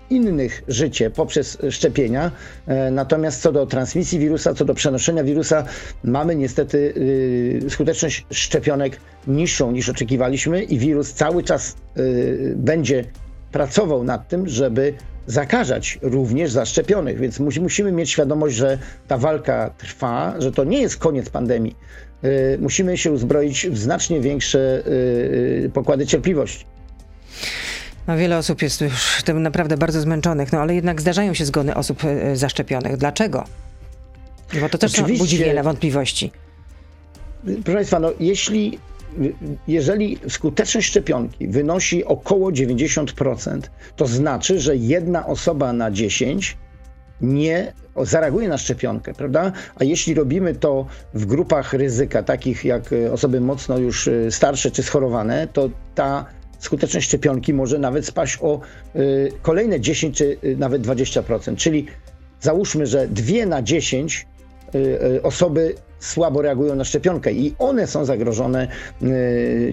[0.10, 2.32] innych życie poprzez szczepienia.
[2.68, 5.66] E, natomiast co do transmisji wirusa, co do przenoszenia wirusa,
[6.04, 6.94] mamy niestety
[7.66, 13.06] y, skuteczność szczepionek niższą niż oczekiwaliśmy i wirus cały czas y, będzie
[13.56, 14.94] pracował nad tym, żeby
[15.28, 17.20] zakażać również zaszczepionych.
[17.20, 21.76] Więc musimy mieć świadomość, że ta walka trwa, że to nie jest koniec pandemii.
[22.24, 24.84] Y, musimy się uzbroić w znacznie większe
[25.74, 26.66] pokłady cierpliwości.
[28.08, 31.76] No, wiele osób jest już tym naprawdę bardzo zmęczonych, no ale jednak zdarzają się zgony
[31.76, 32.98] osób e, zaszczepionych.
[32.98, 33.44] Dlaczego?
[34.62, 36.32] Bo to też Oczywiście, budzi wiele wątpliwości.
[37.44, 38.80] Proszę Państwa, no jeśli
[39.68, 43.60] jeżeli skuteczność szczepionki wynosi około 90%,
[43.96, 46.58] to znaczy, że jedna osoba na 10
[47.22, 47.74] nie
[48.04, 49.52] zareaguje na szczepionkę, prawda?
[49.76, 54.72] A jeśli robimy to w grupach ryzyka, takich jak e, osoby mocno już e, starsze
[54.72, 56.26] czy schorowane, to ta
[56.60, 58.60] skuteczność szczepionki może nawet spaść o
[58.96, 61.56] y, kolejne 10 czy nawet 20%.
[61.56, 61.86] Czyli
[62.42, 64.35] załóżmy, że dwie na 10 y,
[65.24, 68.68] osoby słabo reagują na szczepionkę i one są zagrożone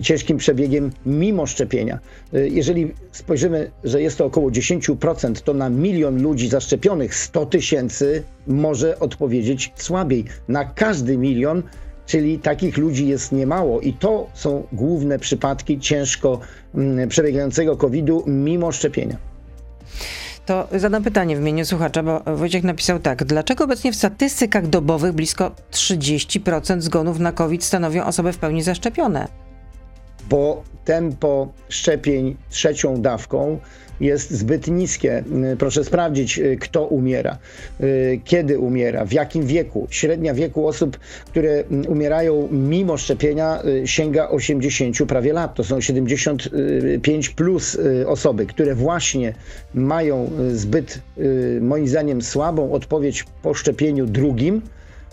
[0.03, 1.99] ciężkim przebiegiem mimo szczepienia.
[2.33, 8.99] Jeżeli spojrzymy, że jest to około 10%, to na milion ludzi zaszczepionych 100 tysięcy może
[8.99, 10.25] odpowiedzieć słabiej.
[10.49, 11.63] Na każdy milion
[12.07, 16.41] czyli takich ludzi jest niemało i to są główne przypadki ciężko
[16.75, 19.17] mm, przebiegającego COVID-u mimo szczepienia.
[20.47, 23.25] To zadam pytanie w imieniu słuchacza, bo Wojciech napisał tak.
[23.25, 29.29] Dlaczego obecnie w statystykach dobowych blisko 30% zgonów na COVID stanowią osoby w pełni zaszczepione?
[30.33, 33.59] Bo tempo szczepień trzecią dawką
[34.01, 35.25] jest zbyt niskie.
[35.53, 37.39] Y, proszę sprawdzić, y, kto umiera,
[37.81, 39.87] y, kiedy umiera, w jakim wieku.
[39.91, 45.55] Średnia wieku osób, które mm, umierają mimo szczepienia sięga 80 prawie lat.
[45.55, 49.35] To są 75 plus osoby, które właśnie
[49.75, 51.01] mają zbyt,
[51.61, 54.63] moim zdaniem, słabą odpowiedź po szczepieniu drugim,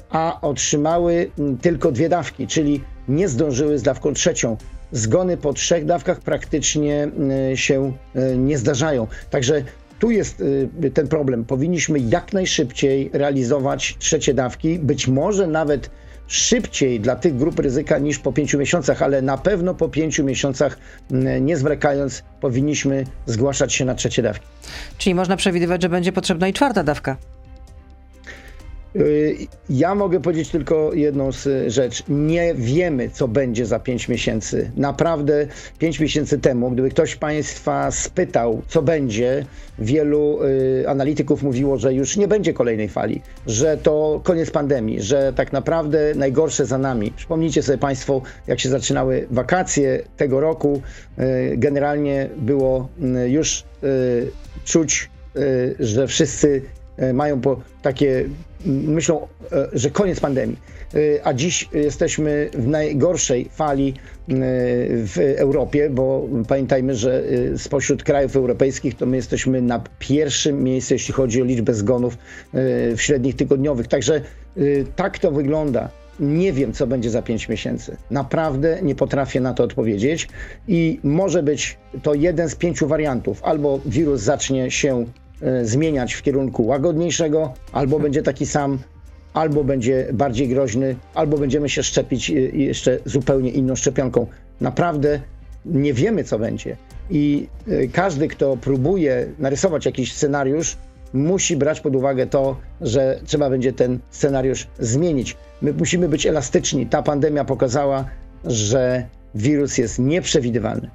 [0.10, 4.58] a otrzymały mm, tylko dwie dawki, czyli nie zdążyły z dawką trzecią
[4.92, 7.08] zgony po trzech dawkach praktycznie
[7.52, 9.08] e, się e, nie zdarzają.
[9.30, 9.64] Także
[10.00, 10.44] tu jest
[10.84, 11.46] e, ten problem.
[11.46, 15.90] Powinniśmy jak najszybciej realizować trzecie dawki, być może nawet
[16.28, 20.78] szybciej dla tych grup ryzyka niż po pięciu miesiącach, ale na pewno po pięciu miesiącach,
[21.42, 24.46] nie zwlekając, powinniśmy zgłaszać się na trzecie dawki.
[24.98, 27.18] Czyli można przewidywać, że będzie potrzebna i czwarta dawka.
[28.96, 29.38] Y,
[29.70, 31.30] ja mogę powiedzieć tylko jedną
[31.68, 32.04] rzecz.
[32.08, 34.72] Nie wiemy, co będzie za 5 miesięcy.
[34.78, 35.48] Naprawdę
[35.80, 39.46] 5 miesięcy temu, gdyby ktoś Państwa spytał, co będzie,
[39.80, 45.34] wielu y, analityków mówiło, że już nie będzie kolejnej fali, że to koniec pandemii, że
[45.36, 47.12] tak naprawdę najgorsze za nami.
[47.12, 50.82] Przypomnijcie sobie Państwo, jak się zaczynały wakacje tego roku.
[51.20, 52.90] Y, generalnie było
[53.28, 53.64] już
[54.66, 55.10] czuć,
[55.80, 56.62] że wszyscy
[57.14, 58.26] mają po takie
[58.66, 60.58] myślą, e, że koniec pandemii.
[60.94, 63.94] E, a dziś jesteśmy w najgorszej fali e,
[64.92, 67.24] w Europie, bo pamiętajmy, że
[67.58, 72.18] spośród krajów europejskich to my jesteśmy na pierwszym miejscu, jeśli chodzi o liczbę zgonów
[72.54, 73.88] w średnich tygodniowych.
[73.88, 74.22] Także
[74.96, 75.90] tak to wygląda.
[76.20, 77.98] Nie wiem, co będzie za 5 miesięcy.
[78.12, 80.28] Naprawdę nie potrafię na to odpowiedzieć
[80.68, 83.44] i może być to jeden z pięciu wariantów.
[83.44, 85.06] Albo wirus zacznie się
[85.64, 88.80] zmieniać w kierunku łagodniejszego, albo będzie taki sam,
[89.34, 94.28] albo będzie bardziej groźny, albo będziemy się szczepić e, jeszcze zupełnie inną szczepionką.
[94.62, 95.22] Naprawdę
[95.66, 96.78] nie wiemy, co będzie.
[97.10, 100.78] I e, każdy, kto próbuje narysować jakiś scenariusz,
[101.14, 105.38] musi brać pod uwagę to, że trzeba będzie ten scenariusz zmienić.
[105.62, 106.86] My musimy być elastyczni.
[106.86, 108.06] Ta pandemia pokazała,
[108.46, 110.90] że wirus jest nieprzewidywalny.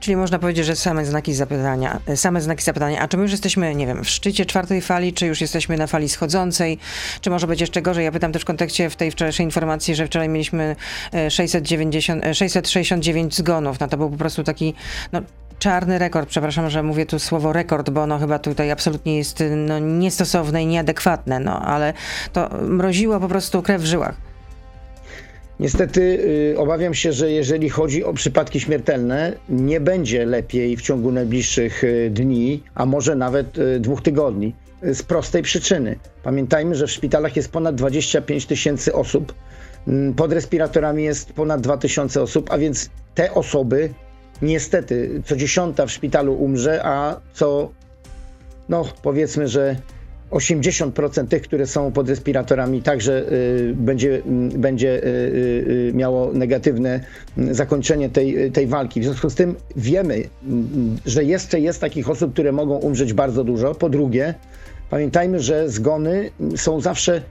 [0.00, 3.74] Czyli można powiedzieć, że same znaki zapytania, same znaki zapytania, a czy my już jesteśmy,
[3.74, 6.78] nie wiem, w szczycie czwartej fali, czy już jesteśmy na fali schodzącej,
[7.20, 8.04] czy może być jeszcze gorzej?
[8.04, 10.76] Ja pytam też w kontekście w tej wczorajszej informacji, że wczoraj mieliśmy
[11.28, 14.74] 690, e, 669 e, zgonów, no to był po prostu taki,
[15.12, 15.20] no,
[15.58, 19.78] czarny rekord, przepraszam, że mówię tu słowo rekord, bo ono chyba tutaj absolutnie jest no,
[19.78, 21.92] niestosowne i nieadekwatne, no ale
[22.32, 24.35] to mroziło po prostu krew w żyłach.
[25.60, 26.00] Niestety
[26.54, 31.84] y, obawiam się, że jeżeli chodzi o przypadki śmiertelne, nie będzie lepiej w ciągu najbliższych
[31.84, 34.54] y, dni, a może nawet y, dwóch tygodni.
[34.82, 35.98] Z prostej przyczyny.
[36.22, 39.34] Pamiętajmy, że w szpitalach jest ponad 25 tysięcy osób,
[39.88, 43.90] mm, pod respiratorami jest ponad 2 tysiące osób, a więc te osoby
[44.42, 47.70] niestety co dziesiąta w szpitalu umrze, a co
[48.68, 49.76] no powiedzmy, że
[50.30, 54.22] 80% tych, które są pod respiratorami, także y, będzie,
[54.54, 57.00] y, będzie y, miało negatywne
[57.38, 59.00] mm, zakończenie tej, tej walki.
[59.00, 63.44] W związku z tym wiemy, mm, że jeszcze jest takich osób, które mogą umrzeć bardzo
[63.44, 63.74] dużo.
[63.74, 64.34] Po drugie,
[64.90, 67.22] pamiętajmy, że zgony są zawsze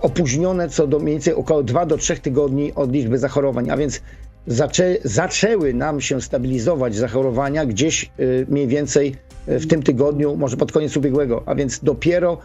[0.00, 4.00] opóźnione co do mniej więcej około 2 do 3 tygodni od liczby zachorowań, a więc
[4.46, 8.10] zaczę, zaczęły nam się stabilizować zachorowania gdzieś
[8.48, 9.14] mniej więcej
[9.48, 12.38] w tym tygodniu, może pod koniec ubiegłego, a więc dopiero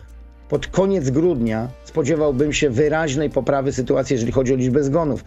[0.49, 5.23] pod koniec grudnia spodziewałbym się wyraźnej poprawy sytuacji, jeżeli chodzi o liczbę zgonów.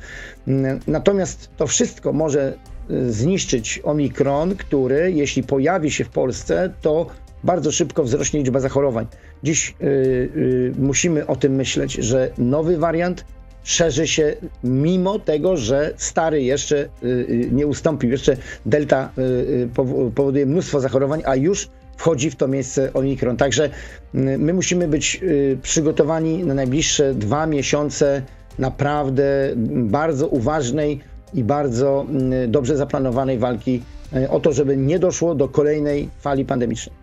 [0.86, 2.54] Natomiast to wszystko może
[2.90, 7.06] y, zniszczyć Omikron, który jeśli pojawi się w Polsce, to
[7.44, 9.06] bardzo szybko wzrośnie liczba zachorowań.
[9.42, 9.88] Dziś yy,
[10.36, 13.24] yy, musimy o tym myśleć, że nowy wariant
[13.66, 19.68] szerzy się mimo tego, że stary jeszcze y, y, nie ustąpił, jeszcze delta y,
[20.14, 23.36] powoduje mnóstwo zachorowań, a już wchodzi w to miejsce omikron.
[23.36, 23.70] Także
[24.14, 25.20] my musimy być
[25.62, 28.22] przygotowani na najbliższe dwa miesiące
[28.58, 29.24] naprawdę
[29.66, 31.00] bardzo uważnej
[31.34, 32.06] i bardzo
[32.48, 33.82] dobrze zaplanowanej walki
[34.30, 36.96] o to, żeby nie doszło do kolejnej fali pandemicznej.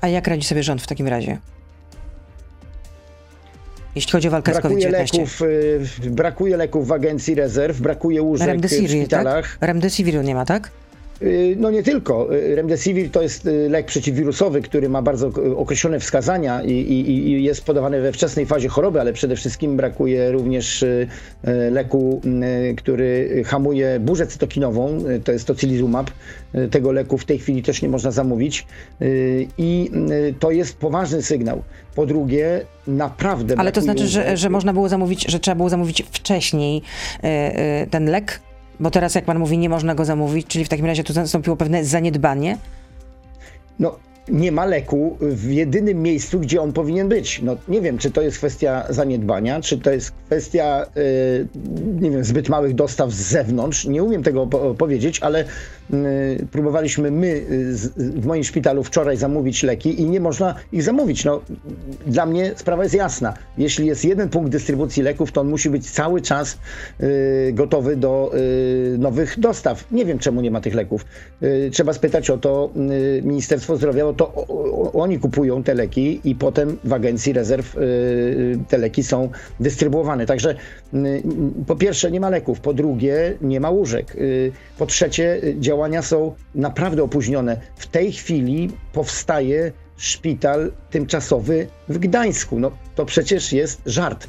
[0.00, 1.38] A jak radzi sobie rząd w takim razie?
[4.00, 5.18] Jeśli chodzi o walkę brakuje z COVID-19.
[5.18, 9.56] Leków, y, brakuje leków w Agencji Rezerw, brakuje łóżek w szpitalach.
[9.58, 9.68] Tak?
[9.68, 10.70] Remdesiviru nie ma, tak?
[11.22, 12.34] Y, no nie tylko.
[12.34, 17.64] Y, Remdesivir to jest lek przeciwwirusowy, który ma bardzo określone wskazania i, i, i, jest
[17.64, 20.84] podawany we wczesnej fazie choroby, ale przede wszystkim brakuje również
[21.70, 22.20] leku,
[22.76, 26.10] który hamuje burzę cytokinową, to jest tocilizumab.
[26.70, 28.66] Tego leku w tej chwili też nie można zamówić
[29.58, 29.90] i
[30.40, 31.62] to jest poważny sygnał.
[31.94, 33.54] Po drugie, naprawdę.
[33.58, 36.82] Ale to znaczy, że, że można było zamówić, że trzeba było zamówić wcześniej
[37.90, 38.40] ten lek?
[38.80, 41.56] Bo teraz, jak pan mówi, nie można go zamówić, czyli w takim razie tu nastąpiło
[41.56, 42.58] pewne zaniedbanie?
[43.78, 43.96] No,
[44.28, 47.42] nie ma leku w jedynym miejscu, gdzie on powinien być.
[47.42, 51.48] No, nie wiem, czy to jest kwestia zaniedbania, czy to jest kwestia, yy,
[52.00, 53.84] nie wiem, zbyt małych dostaw z zewnątrz.
[53.84, 55.44] Nie umiem tego po powiedzieć, ale
[56.50, 61.24] próbowaliśmy my y, w moim szpitalu wczoraj zamówić leki i nie można ich zamówić.
[61.24, 61.40] No,
[62.06, 63.34] dla mnie sprawa jest jasna.
[63.58, 66.58] Jeśli jest jeden punkt dystrybucji leków, to on musi być cały czas
[67.00, 68.32] y, gotowy do
[68.98, 69.92] nowych dostaw.
[69.92, 71.04] Nie wiem, czemu nie ma tych leków.
[71.72, 72.70] Trzeba spytać o to
[73.22, 74.46] Ministerstwo Zdrowia, bo to
[74.92, 77.76] oni kupują te leki i potem w Agencji Rezerw
[78.68, 79.28] te leki są
[79.60, 80.26] dystrybuowane.
[80.26, 80.54] Także
[81.66, 84.16] po pierwsze nie ma leków, po drugie nie ma łóżek,
[84.78, 87.60] po trzecie działa działania są naprawdę opóźnione.
[87.76, 92.60] W tej chwili powstaje szpital tymczasowy w Gdańsku.
[92.60, 94.28] No to przecież jest żart.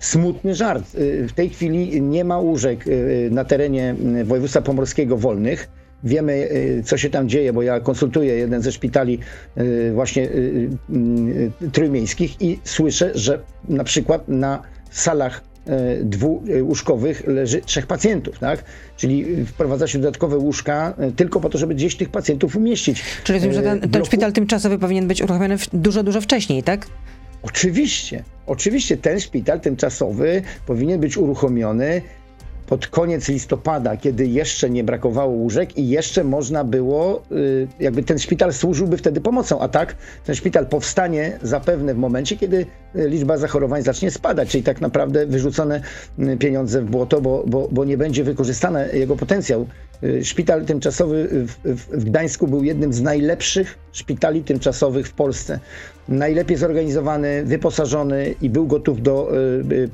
[0.00, 0.94] Smutny żart.
[0.94, 5.68] Y, w tej chwili nie ma łóżek y, na terenie y, województwa pomorskiego wolnych.
[6.04, 6.48] Wiemy,
[6.84, 9.18] co się tam dzieje, bo ja konsultuję jeden ze szpitali
[9.94, 10.28] właśnie
[11.72, 15.42] trójmiejskich i słyszę, że na przykład na salach
[16.00, 18.64] dwułóżkowych leży trzech pacjentów, tak?
[18.96, 23.02] Czyli wprowadza się dodatkowe łóżka e, tylko po to, żeby gdzieś tych pacjentów umieścić.
[23.24, 26.86] Czyli rozumiem, że ten, ten szpital tymczasowy powinien być uruchomiony dużo, dużo wcześniej, tak?
[27.42, 32.02] Oczywiście, oczywiście ten szpital tymczasowy powinien być uruchomiony
[32.66, 38.18] pod koniec listopada, kiedy jeszcze nie brakowało łóżek i jeszcze można było, y, jakby ten
[38.18, 43.36] szpital służyłby wtedy pomocą, a tak ten szpital powstanie zapewne w momencie, kiedy y, liczba
[43.36, 45.80] zachorowań zacznie spadać, czyli tak naprawdę wyrzucone
[46.18, 49.66] y, pieniądze w błoto, bo, bo, bo nie będzie wykorzystany jego potencjał.
[50.22, 55.60] Szpital tymczasowy w, w Gdańsku był jednym z najlepszych szpitali tymczasowych w Polsce.
[56.08, 59.32] Najlepiej zorganizowany, wyposażony i był gotów do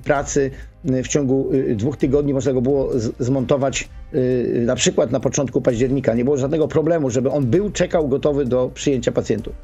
[0.04, 0.50] pracy
[0.84, 6.14] w ciągu y, dwóch tygodni można go było zmontować y, na przykład na początku października.
[6.14, 9.54] Nie było żadnego problemu, żeby on był, czekał gotowy do przyjęcia pacjentów.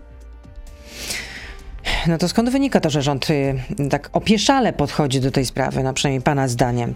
[2.08, 3.54] No to skąd wynika to, że rząd y,
[3.90, 6.94] tak opieszale podchodzi do tej sprawy, no przynajmniej pana zdaniem?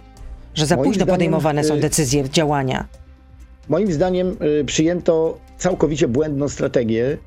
[0.54, 2.86] Że za późno zdaniem, podejmowane są decyzje, działania?
[3.68, 4.36] Moim zdaniem
[4.66, 7.18] przyjęto całkowicie błędną strategię,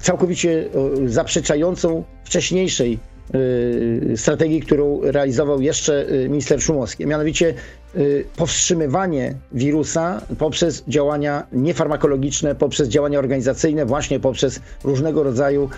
[0.00, 0.68] całkowicie
[1.06, 2.98] zaprzeczającą wcześniejszej
[3.34, 7.54] Y, strategii, którą realizował jeszcze y, minister Szumowski, mianowicie
[7.96, 15.70] y, powstrzymywanie wirusa poprzez działania niefarmakologiczne, poprzez działania organizacyjne, właśnie poprzez różnego rodzaju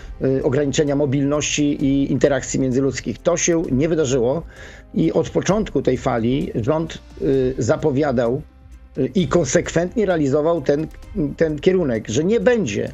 [0.43, 3.19] ograniczenia mobilności i interakcji międzyludzkich.
[3.19, 4.43] To się nie wydarzyło
[4.95, 6.99] i od początku tej fali rząd
[7.59, 8.43] zapowiadał
[9.15, 10.87] i konsekwentnie realizował ten,
[11.37, 12.93] ten kierunek, że nie będzie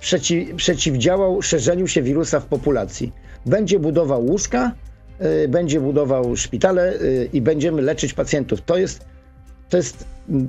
[0.00, 3.12] przeciw, przeciwdziałał szerzeniu się wirusa w populacji
[3.46, 4.72] będzie budował łóżka,
[5.44, 8.60] y, będzie budował szpitale y, i będziemy leczyć pacjentów.
[8.60, 9.04] To jest,
[9.68, 10.04] to jest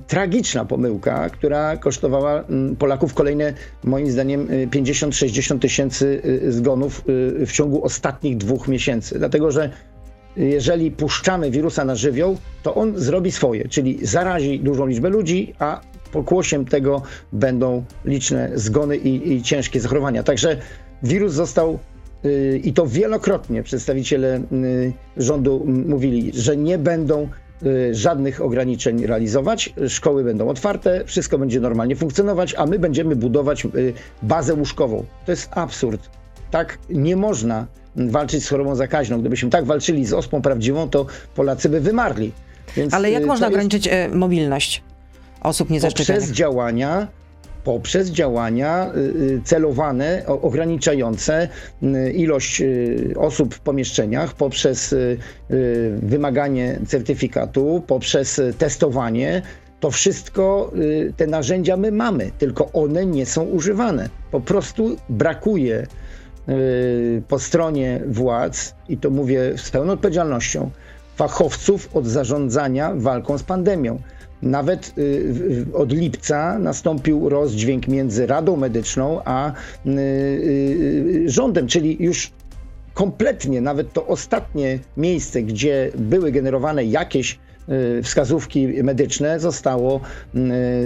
[0.07, 2.43] tragiczna pomyłka, która kosztowała
[2.79, 7.03] Polaków kolejne, moim zdaniem, 50-60 y, tysięcy zgonów
[7.45, 9.19] w ciągu ostatnich dwóch miesięcy.
[9.19, 9.69] Dlatego, że
[10.37, 15.81] jeżeli puszczamy wirusa na żywioł, to on zrobi swoje, czyli zarazi dużą liczbę ludzi, a
[16.07, 17.01] pokłosiem tego
[17.33, 20.23] będą liczne zgony i, i ciężkie zachorowania.
[20.23, 20.57] Także
[21.03, 21.79] wirus został
[22.25, 27.29] Y, i to wielokrotnie przedstawiciele y, rządu mówili, że nie będą
[27.63, 33.67] y, żadnych ograniczeń realizować, szkoły będą otwarte, wszystko będzie normalnie funkcjonować, a my będziemy budować
[34.21, 35.05] bazę łóżkową.
[35.25, 36.09] To jest absurd.
[36.51, 39.19] Tak nie można walczyć z chorobą zakaźną.
[39.19, 41.05] Gdybyśmy tak walczyli z ospą prawdziwą, to
[41.35, 42.31] Polacy by wymarli.
[42.77, 44.83] Więc Ale jak można ograniczyć mobilność
[45.41, 46.21] osób niezaszczepionych?
[46.21, 47.07] Poprzez działania
[47.63, 48.91] poprzez działania
[49.43, 51.47] celowane, ograniczające
[52.13, 52.63] ilość
[53.15, 54.95] osób w pomieszczeniach, poprzez
[56.01, 59.41] wymaganie certyfikatu, poprzez testowanie.
[59.79, 60.71] To wszystko,
[61.17, 64.09] te narzędzia my mamy, tylko one nie są używane.
[64.31, 65.87] Po prostu brakuje
[67.27, 70.69] po stronie władz, i to mówię z pełną odpowiedzialnością,
[71.15, 74.01] fachowców od zarządzania walką z pandemią.
[74.41, 82.31] Nawet y, od lipca nastąpił rozdźwięk między Radą Medyczną a y, y, rządem, czyli już
[82.93, 87.39] kompletnie, nawet to ostatnie miejsce, gdzie były generowane jakieś
[88.03, 90.01] wskazówki medyczne, zostało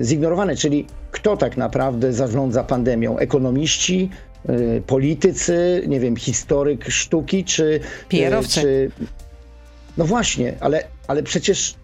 [0.03, 0.55] zignorowane.
[0.55, 3.17] Czyli kto tak naprawdę zarządza pandemią?
[3.17, 4.09] Ekonomiści,
[4.87, 7.79] politycy, nie wiem, historyk sztuki, czy.
[8.09, 8.61] Pierowcy.
[8.61, 8.91] Czy,
[9.97, 11.75] no właśnie, ale, ale przecież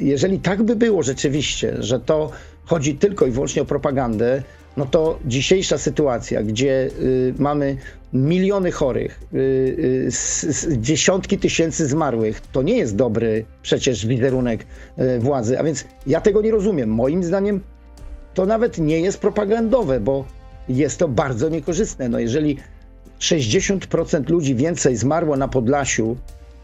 [0.00, 2.30] jeżeli tak by było rzeczywiście, że to
[2.64, 4.42] chodzi tylko i wyłącznie o propagandę,
[4.76, 7.76] no to dzisiejsza sytuacja, gdzie y, mamy
[8.12, 10.08] miliony chorych, y,
[10.78, 14.66] dziesiątki tysięcy zmarłych, to nie jest dobry przecież wizerunek
[15.18, 15.58] władzy.
[15.58, 16.90] A więc ja tego nie rozumiem.
[16.90, 17.60] Moim zdaniem
[18.34, 20.24] to nawet nie jest propagandowe, bo
[20.68, 22.08] jest to bardzo niekorzystne.
[22.08, 22.56] No jeżeli
[23.20, 26.16] 60% ludzi więcej zmarło na Podlasiu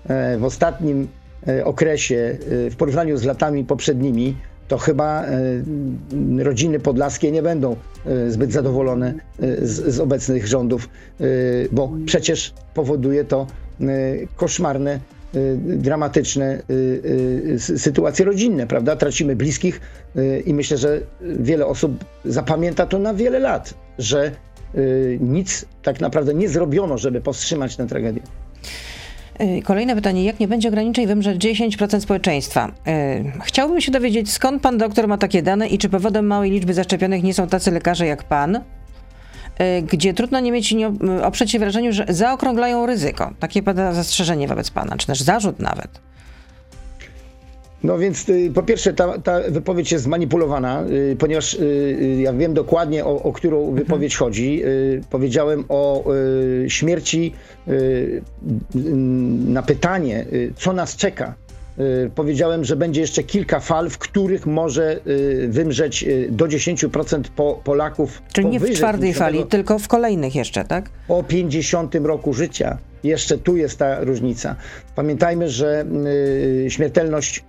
[0.08, 1.08] E, w ostatnim
[1.64, 4.36] okresie e, w porównaniu z latami poprzednimi,
[4.68, 5.24] to chyba
[6.38, 7.76] rodziny podlaskie nie będą
[8.28, 9.14] zbyt zadowolone
[9.62, 10.88] z, z obecnych rządów,
[11.72, 13.46] bo przecież powoduje to
[14.36, 15.00] koszmarne
[15.56, 16.62] dramatyczne
[17.58, 18.96] sytuacje rodzinne, prawda?
[18.96, 19.80] Tracimy bliskich
[20.46, 24.30] i myślę, że wiele osób zapamięta to na wiele lat, że
[25.20, 28.22] nic tak naprawdę nie zrobiono, żeby powstrzymać tę tragedię.
[29.40, 30.24] Y, kolejne pytanie.
[30.24, 32.68] Jak nie będzie ograniczeń, wymrze 10% społeczeństwa.
[32.68, 36.74] Y, chciałbym się dowiedzieć, skąd pan doktor ma takie dane i czy powodem małej liczby
[36.74, 38.60] zaszczepionych nie są tacy lekarze jak pan, y,
[39.82, 43.30] gdzie trudno nie mieć nie oprzeć się wrażeniu, że zaokrąglają ryzyko.
[43.40, 46.11] Takie pada zastrzeżenie wobec pana, czy też zarzut nawet.
[47.84, 52.54] No więc y, po pierwsze ta, ta wypowiedź jest zmanipulowana, y, ponieważ y, ja wiem
[52.54, 53.76] dokładnie o, o którą mhm.
[53.76, 54.62] wypowiedź chodzi.
[55.10, 56.04] Powiedziałem o
[56.68, 57.32] śmierci
[59.46, 60.26] na pytanie,
[60.56, 61.34] co nas czeka.
[62.14, 65.00] Powiedziałem, że będzie jeszcze kilka fal, w których może
[65.48, 68.22] wymrzeć do 10% po, Polaków.
[68.32, 70.90] Czyli nie w czwartej fali, tylko w kolejnych jeszcze, tak?
[71.08, 72.78] Po 50 roku życia.
[73.04, 74.56] Jeszcze tu jest ta różnica.
[74.96, 75.84] Pamiętajmy, że
[76.68, 77.44] śmiertelność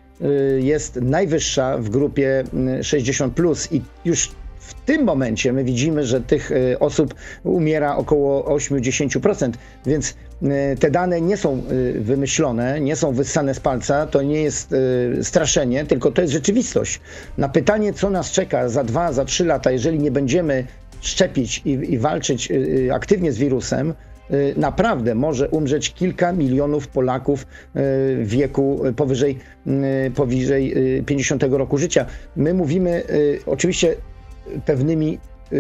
[0.60, 2.44] jest najwyższa w grupie
[2.82, 3.72] 60 y, plus.
[3.72, 7.14] I już w tym momencie my widzimy, że tych y, osób
[7.44, 9.52] umiera około 8-10%,
[9.86, 10.16] więc
[10.80, 11.64] te dane nie są
[11.96, 14.76] wymyślone, nie są wyssane z palca, to nie jest
[15.22, 17.00] straszenie, tylko to jest rzeczywistość.
[17.38, 20.68] Na pytanie, co nas czeka za dwa, za trzy lata, jeżeli nie będziemy
[21.02, 22.50] szczepić i, i walczyć
[22.92, 24.13] aktywnie z wirusem, Y,
[24.58, 27.46] naprawdę może umrzeć kilka milionów Polaków y,
[28.24, 29.40] w wieku powyżej,
[30.08, 30.74] y, powyżej
[31.06, 32.06] 50 roku życia.
[32.36, 33.04] My mówimy
[33.46, 33.96] oczywiście
[34.66, 35.20] pewnymi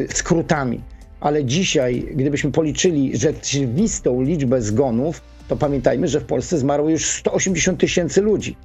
[0.09, 0.81] skrótami,
[1.19, 7.79] ale dzisiaj, gdybyśmy policzyli rzeczywistą liczbę zgonów, to pamiętajmy, że w Polsce zmarło już 180
[7.79, 8.55] tysięcy ludzi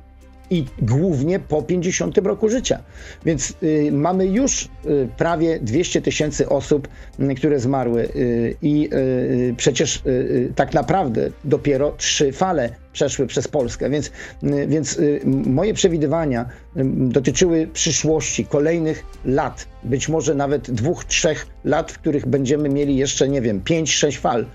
[0.51, 2.79] i głównie po 50 roku życia.
[3.25, 6.89] Więc y, mamy już y, prawie 200 tysięcy osób,
[7.21, 13.49] y, które zmarły y, i y, przecież y, tak naprawdę dopiero trzy fale przeszły przez
[13.49, 13.91] Polskę.
[13.91, 14.11] Więc,
[14.69, 15.01] więc
[15.47, 16.49] moje przewidywania
[16.95, 23.29] dotyczyły przyszłości, kolejnych lat, być może nawet dwóch, trzech lat, w których będziemy mieli jeszcze,
[23.29, 24.47] nie wiem, pięć, sześć fal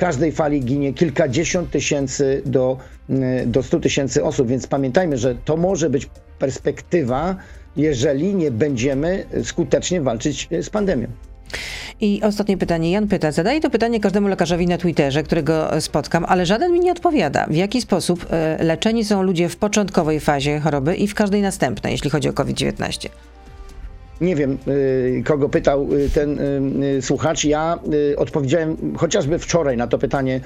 [0.00, 2.78] każdej fali ginie kilkadziesiąt tysięcy do,
[3.10, 7.36] mm, do 100 tysięcy osób, więc pamiętajmy, że to może być perspektywa,
[7.76, 11.08] jeżeli nie będziemy skutecznie walczyć z pandemią.
[12.00, 12.90] I ostatnie pytanie.
[12.90, 16.92] Jan pyta, zadaję to pytanie każdemu lekarzowi na Twitterze, którego spotkam, ale żaden mi nie
[16.92, 17.46] odpowiada.
[17.46, 21.92] W jaki sposób e, leczeni są ludzie w początkowej fazie choroby i w każdej następnej,
[21.92, 23.08] jeśli chodzi o COVID-19?
[24.20, 26.38] Nie wiem, y, kogo pytał y, ten
[26.82, 27.44] y, słuchacz.
[27.44, 27.78] Ja
[28.16, 30.40] odpowiedziałem chociażby wczoraj na to pytanie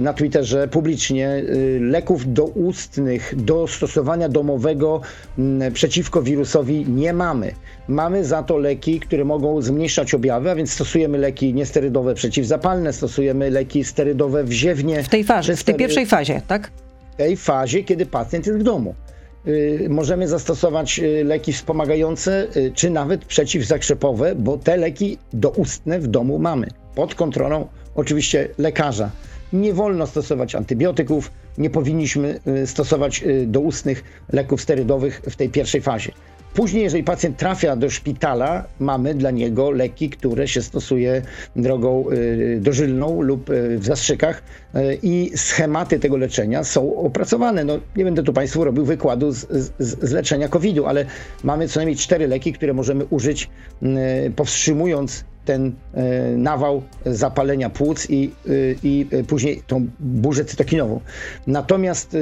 [0.00, 1.42] na Twitterze publicznie.
[1.80, 5.00] Leków doustnych do stosowania domowego
[5.38, 7.52] mm, przeciwko wirusowi nie mamy.
[7.88, 13.50] Mamy za to leki, które mogą zmniejszać objawy, a więc stosujemy leki niesterydowe przeciwzapalne, stosujemy
[13.50, 15.02] leki sterydowe wziewnie.
[15.02, 16.70] W tej fazie, w tej pierwszej fazie, tak?
[17.12, 18.94] W tej fazie, kiedy pacjent jest w domu.
[19.46, 26.06] Y, możemy zastosować y, leki wspomagające, y, czy nawet przeciwzakrzepowe, bo te leki doustne w
[26.06, 29.10] domu mamy, pod kontrolą oczywiście lekarza.
[29.52, 36.12] Nie wolno stosować antybiotyków, nie powinniśmy stosować doustnych leków sterydowych w tej pierwszej fazie.
[36.54, 41.22] Później, jeżeli pacjent trafia do szpitala, mamy dla niego leki, które się stosuje
[41.56, 44.42] drogą y, dożylną lub y, w zastrzykach
[44.74, 47.64] y, i schematy tego leczenia są opracowane.
[47.64, 51.06] No, nie będę tu Państwu robił wykładu z, z, z leczenia COVID-u, ale
[51.44, 53.50] mamy co najmniej cztery leki, które możemy użyć
[54.36, 55.72] powstrzymując ten
[56.36, 58.30] nawał zapalenia płuc i,
[58.82, 61.00] i później tą burzę cytokinową.
[61.46, 62.16] Natomiast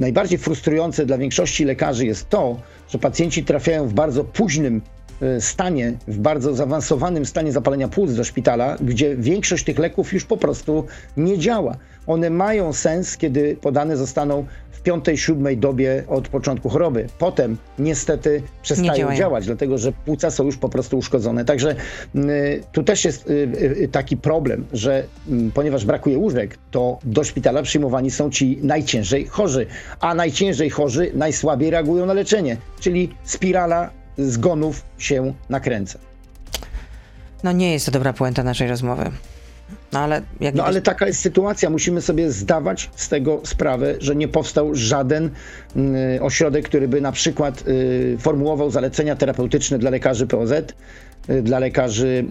[0.00, 2.56] najbardziej frustrujące dla większości lekarzy jest to,
[2.90, 4.82] że pacjenci trafiają w bardzo późnym
[5.22, 10.24] y, stanie, w bardzo zaawansowanym stanie zapalenia płuc do szpitala, gdzie większość tych leków już
[10.24, 10.86] po prostu
[11.16, 11.76] nie działa.
[12.06, 14.46] One mają sens, kiedy podane zostaną
[14.80, 17.06] w piątej, siódmej dobie od początku choroby.
[17.18, 19.18] Potem niestety przestają działają.
[19.18, 21.44] działać, dlatego że płuca są już po prostu uszkodzone.
[21.44, 21.74] Także
[22.16, 23.32] y, tu też jest y,
[23.82, 29.26] y, taki problem, że mm, ponieważ brakuje łóżek, to do szpitala przyjmowani są ci najciężej
[29.26, 29.66] chorzy,
[30.00, 35.98] a najciężej chorzy najsłabiej reagują na leczenie, czyli spirala zgonów się nakręca.
[37.44, 39.10] No nie jest to dobra puenta naszej rozmowy.
[39.92, 41.70] No ale jak No ale taka jest sytuacja.
[41.70, 45.30] Musimy sobie zdawać z tego sprawę, że nie powstał żaden
[46.16, 50.52] y, ośrodek, który by na przykład y, formułował zalecenia terapeutyczne dla lekarzy POZ.
[50.52, 52.24] y, Dla lekarzy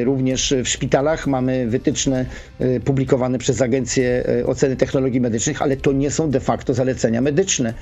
[0.00, 2.26] y, również w szpitalach mamy wytyczne
[2.60, 7.74] y, publikowane przez Agencję Oceny Technologii Medycznych, ale to nie są de facto zalecenia medyczne.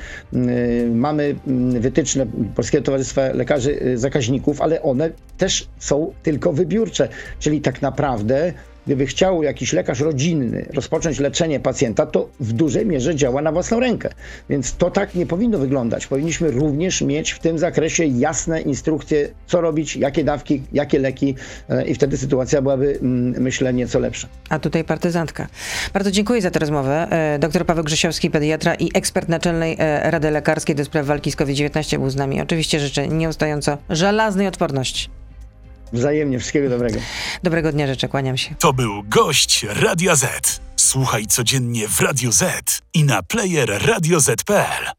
[0.95, 7.09] Mamy mm, wytyczne Polskiego Towarzystwa Lekarzy Zakaźników, ale one też są tylko wybiórcze.
[7.39, 8.53] Czyli tak naprawdę
[8.91, 13.81] gdyby chciał jakiś lekarz rodzinny rozpocząć leczenie pacjenta, to w dużej mierze działa na własną
[13.81, 14.09] rękę.
[14.49, 16.07] Więc to tak nie powinno wyglądać.
[16.07, 21.35] Powinniśmy również mieć w tym zakresie jasne instrukcje, co robić, jakie dawki, jakie leki
[21.69, 24.29] e, i wtedy sytuacja byłaby, mm, myślę, nieco lepsza.
[24.49, 25.47] A tutaj partyzantka.
[25.93, 27.07] Bardzo dziękuję za tę rozmowę.
[27.11, 31.37] E, Dr Paweł Grzesiowski, pediatra i ekspert Naczelnej e, Rady Lekarskiej do spraw walki z
[31.37, 32.41] COVID-19 był z nami.
[32.41, 35.20] Oczywiście życzę nieustająco żelaznej odporności.
[35.93, 37.01] Wzajemnie wszystkiego dobrego.
[37.43, 38.55] Dobrego dnia życzę, kłaniam się.
[38.59, 40.61] To był gość Radia Z.
[40.77, 42.43] Słuchaj codziennie w Radio Z
[42.95, 44.91] i na player radioz.pl.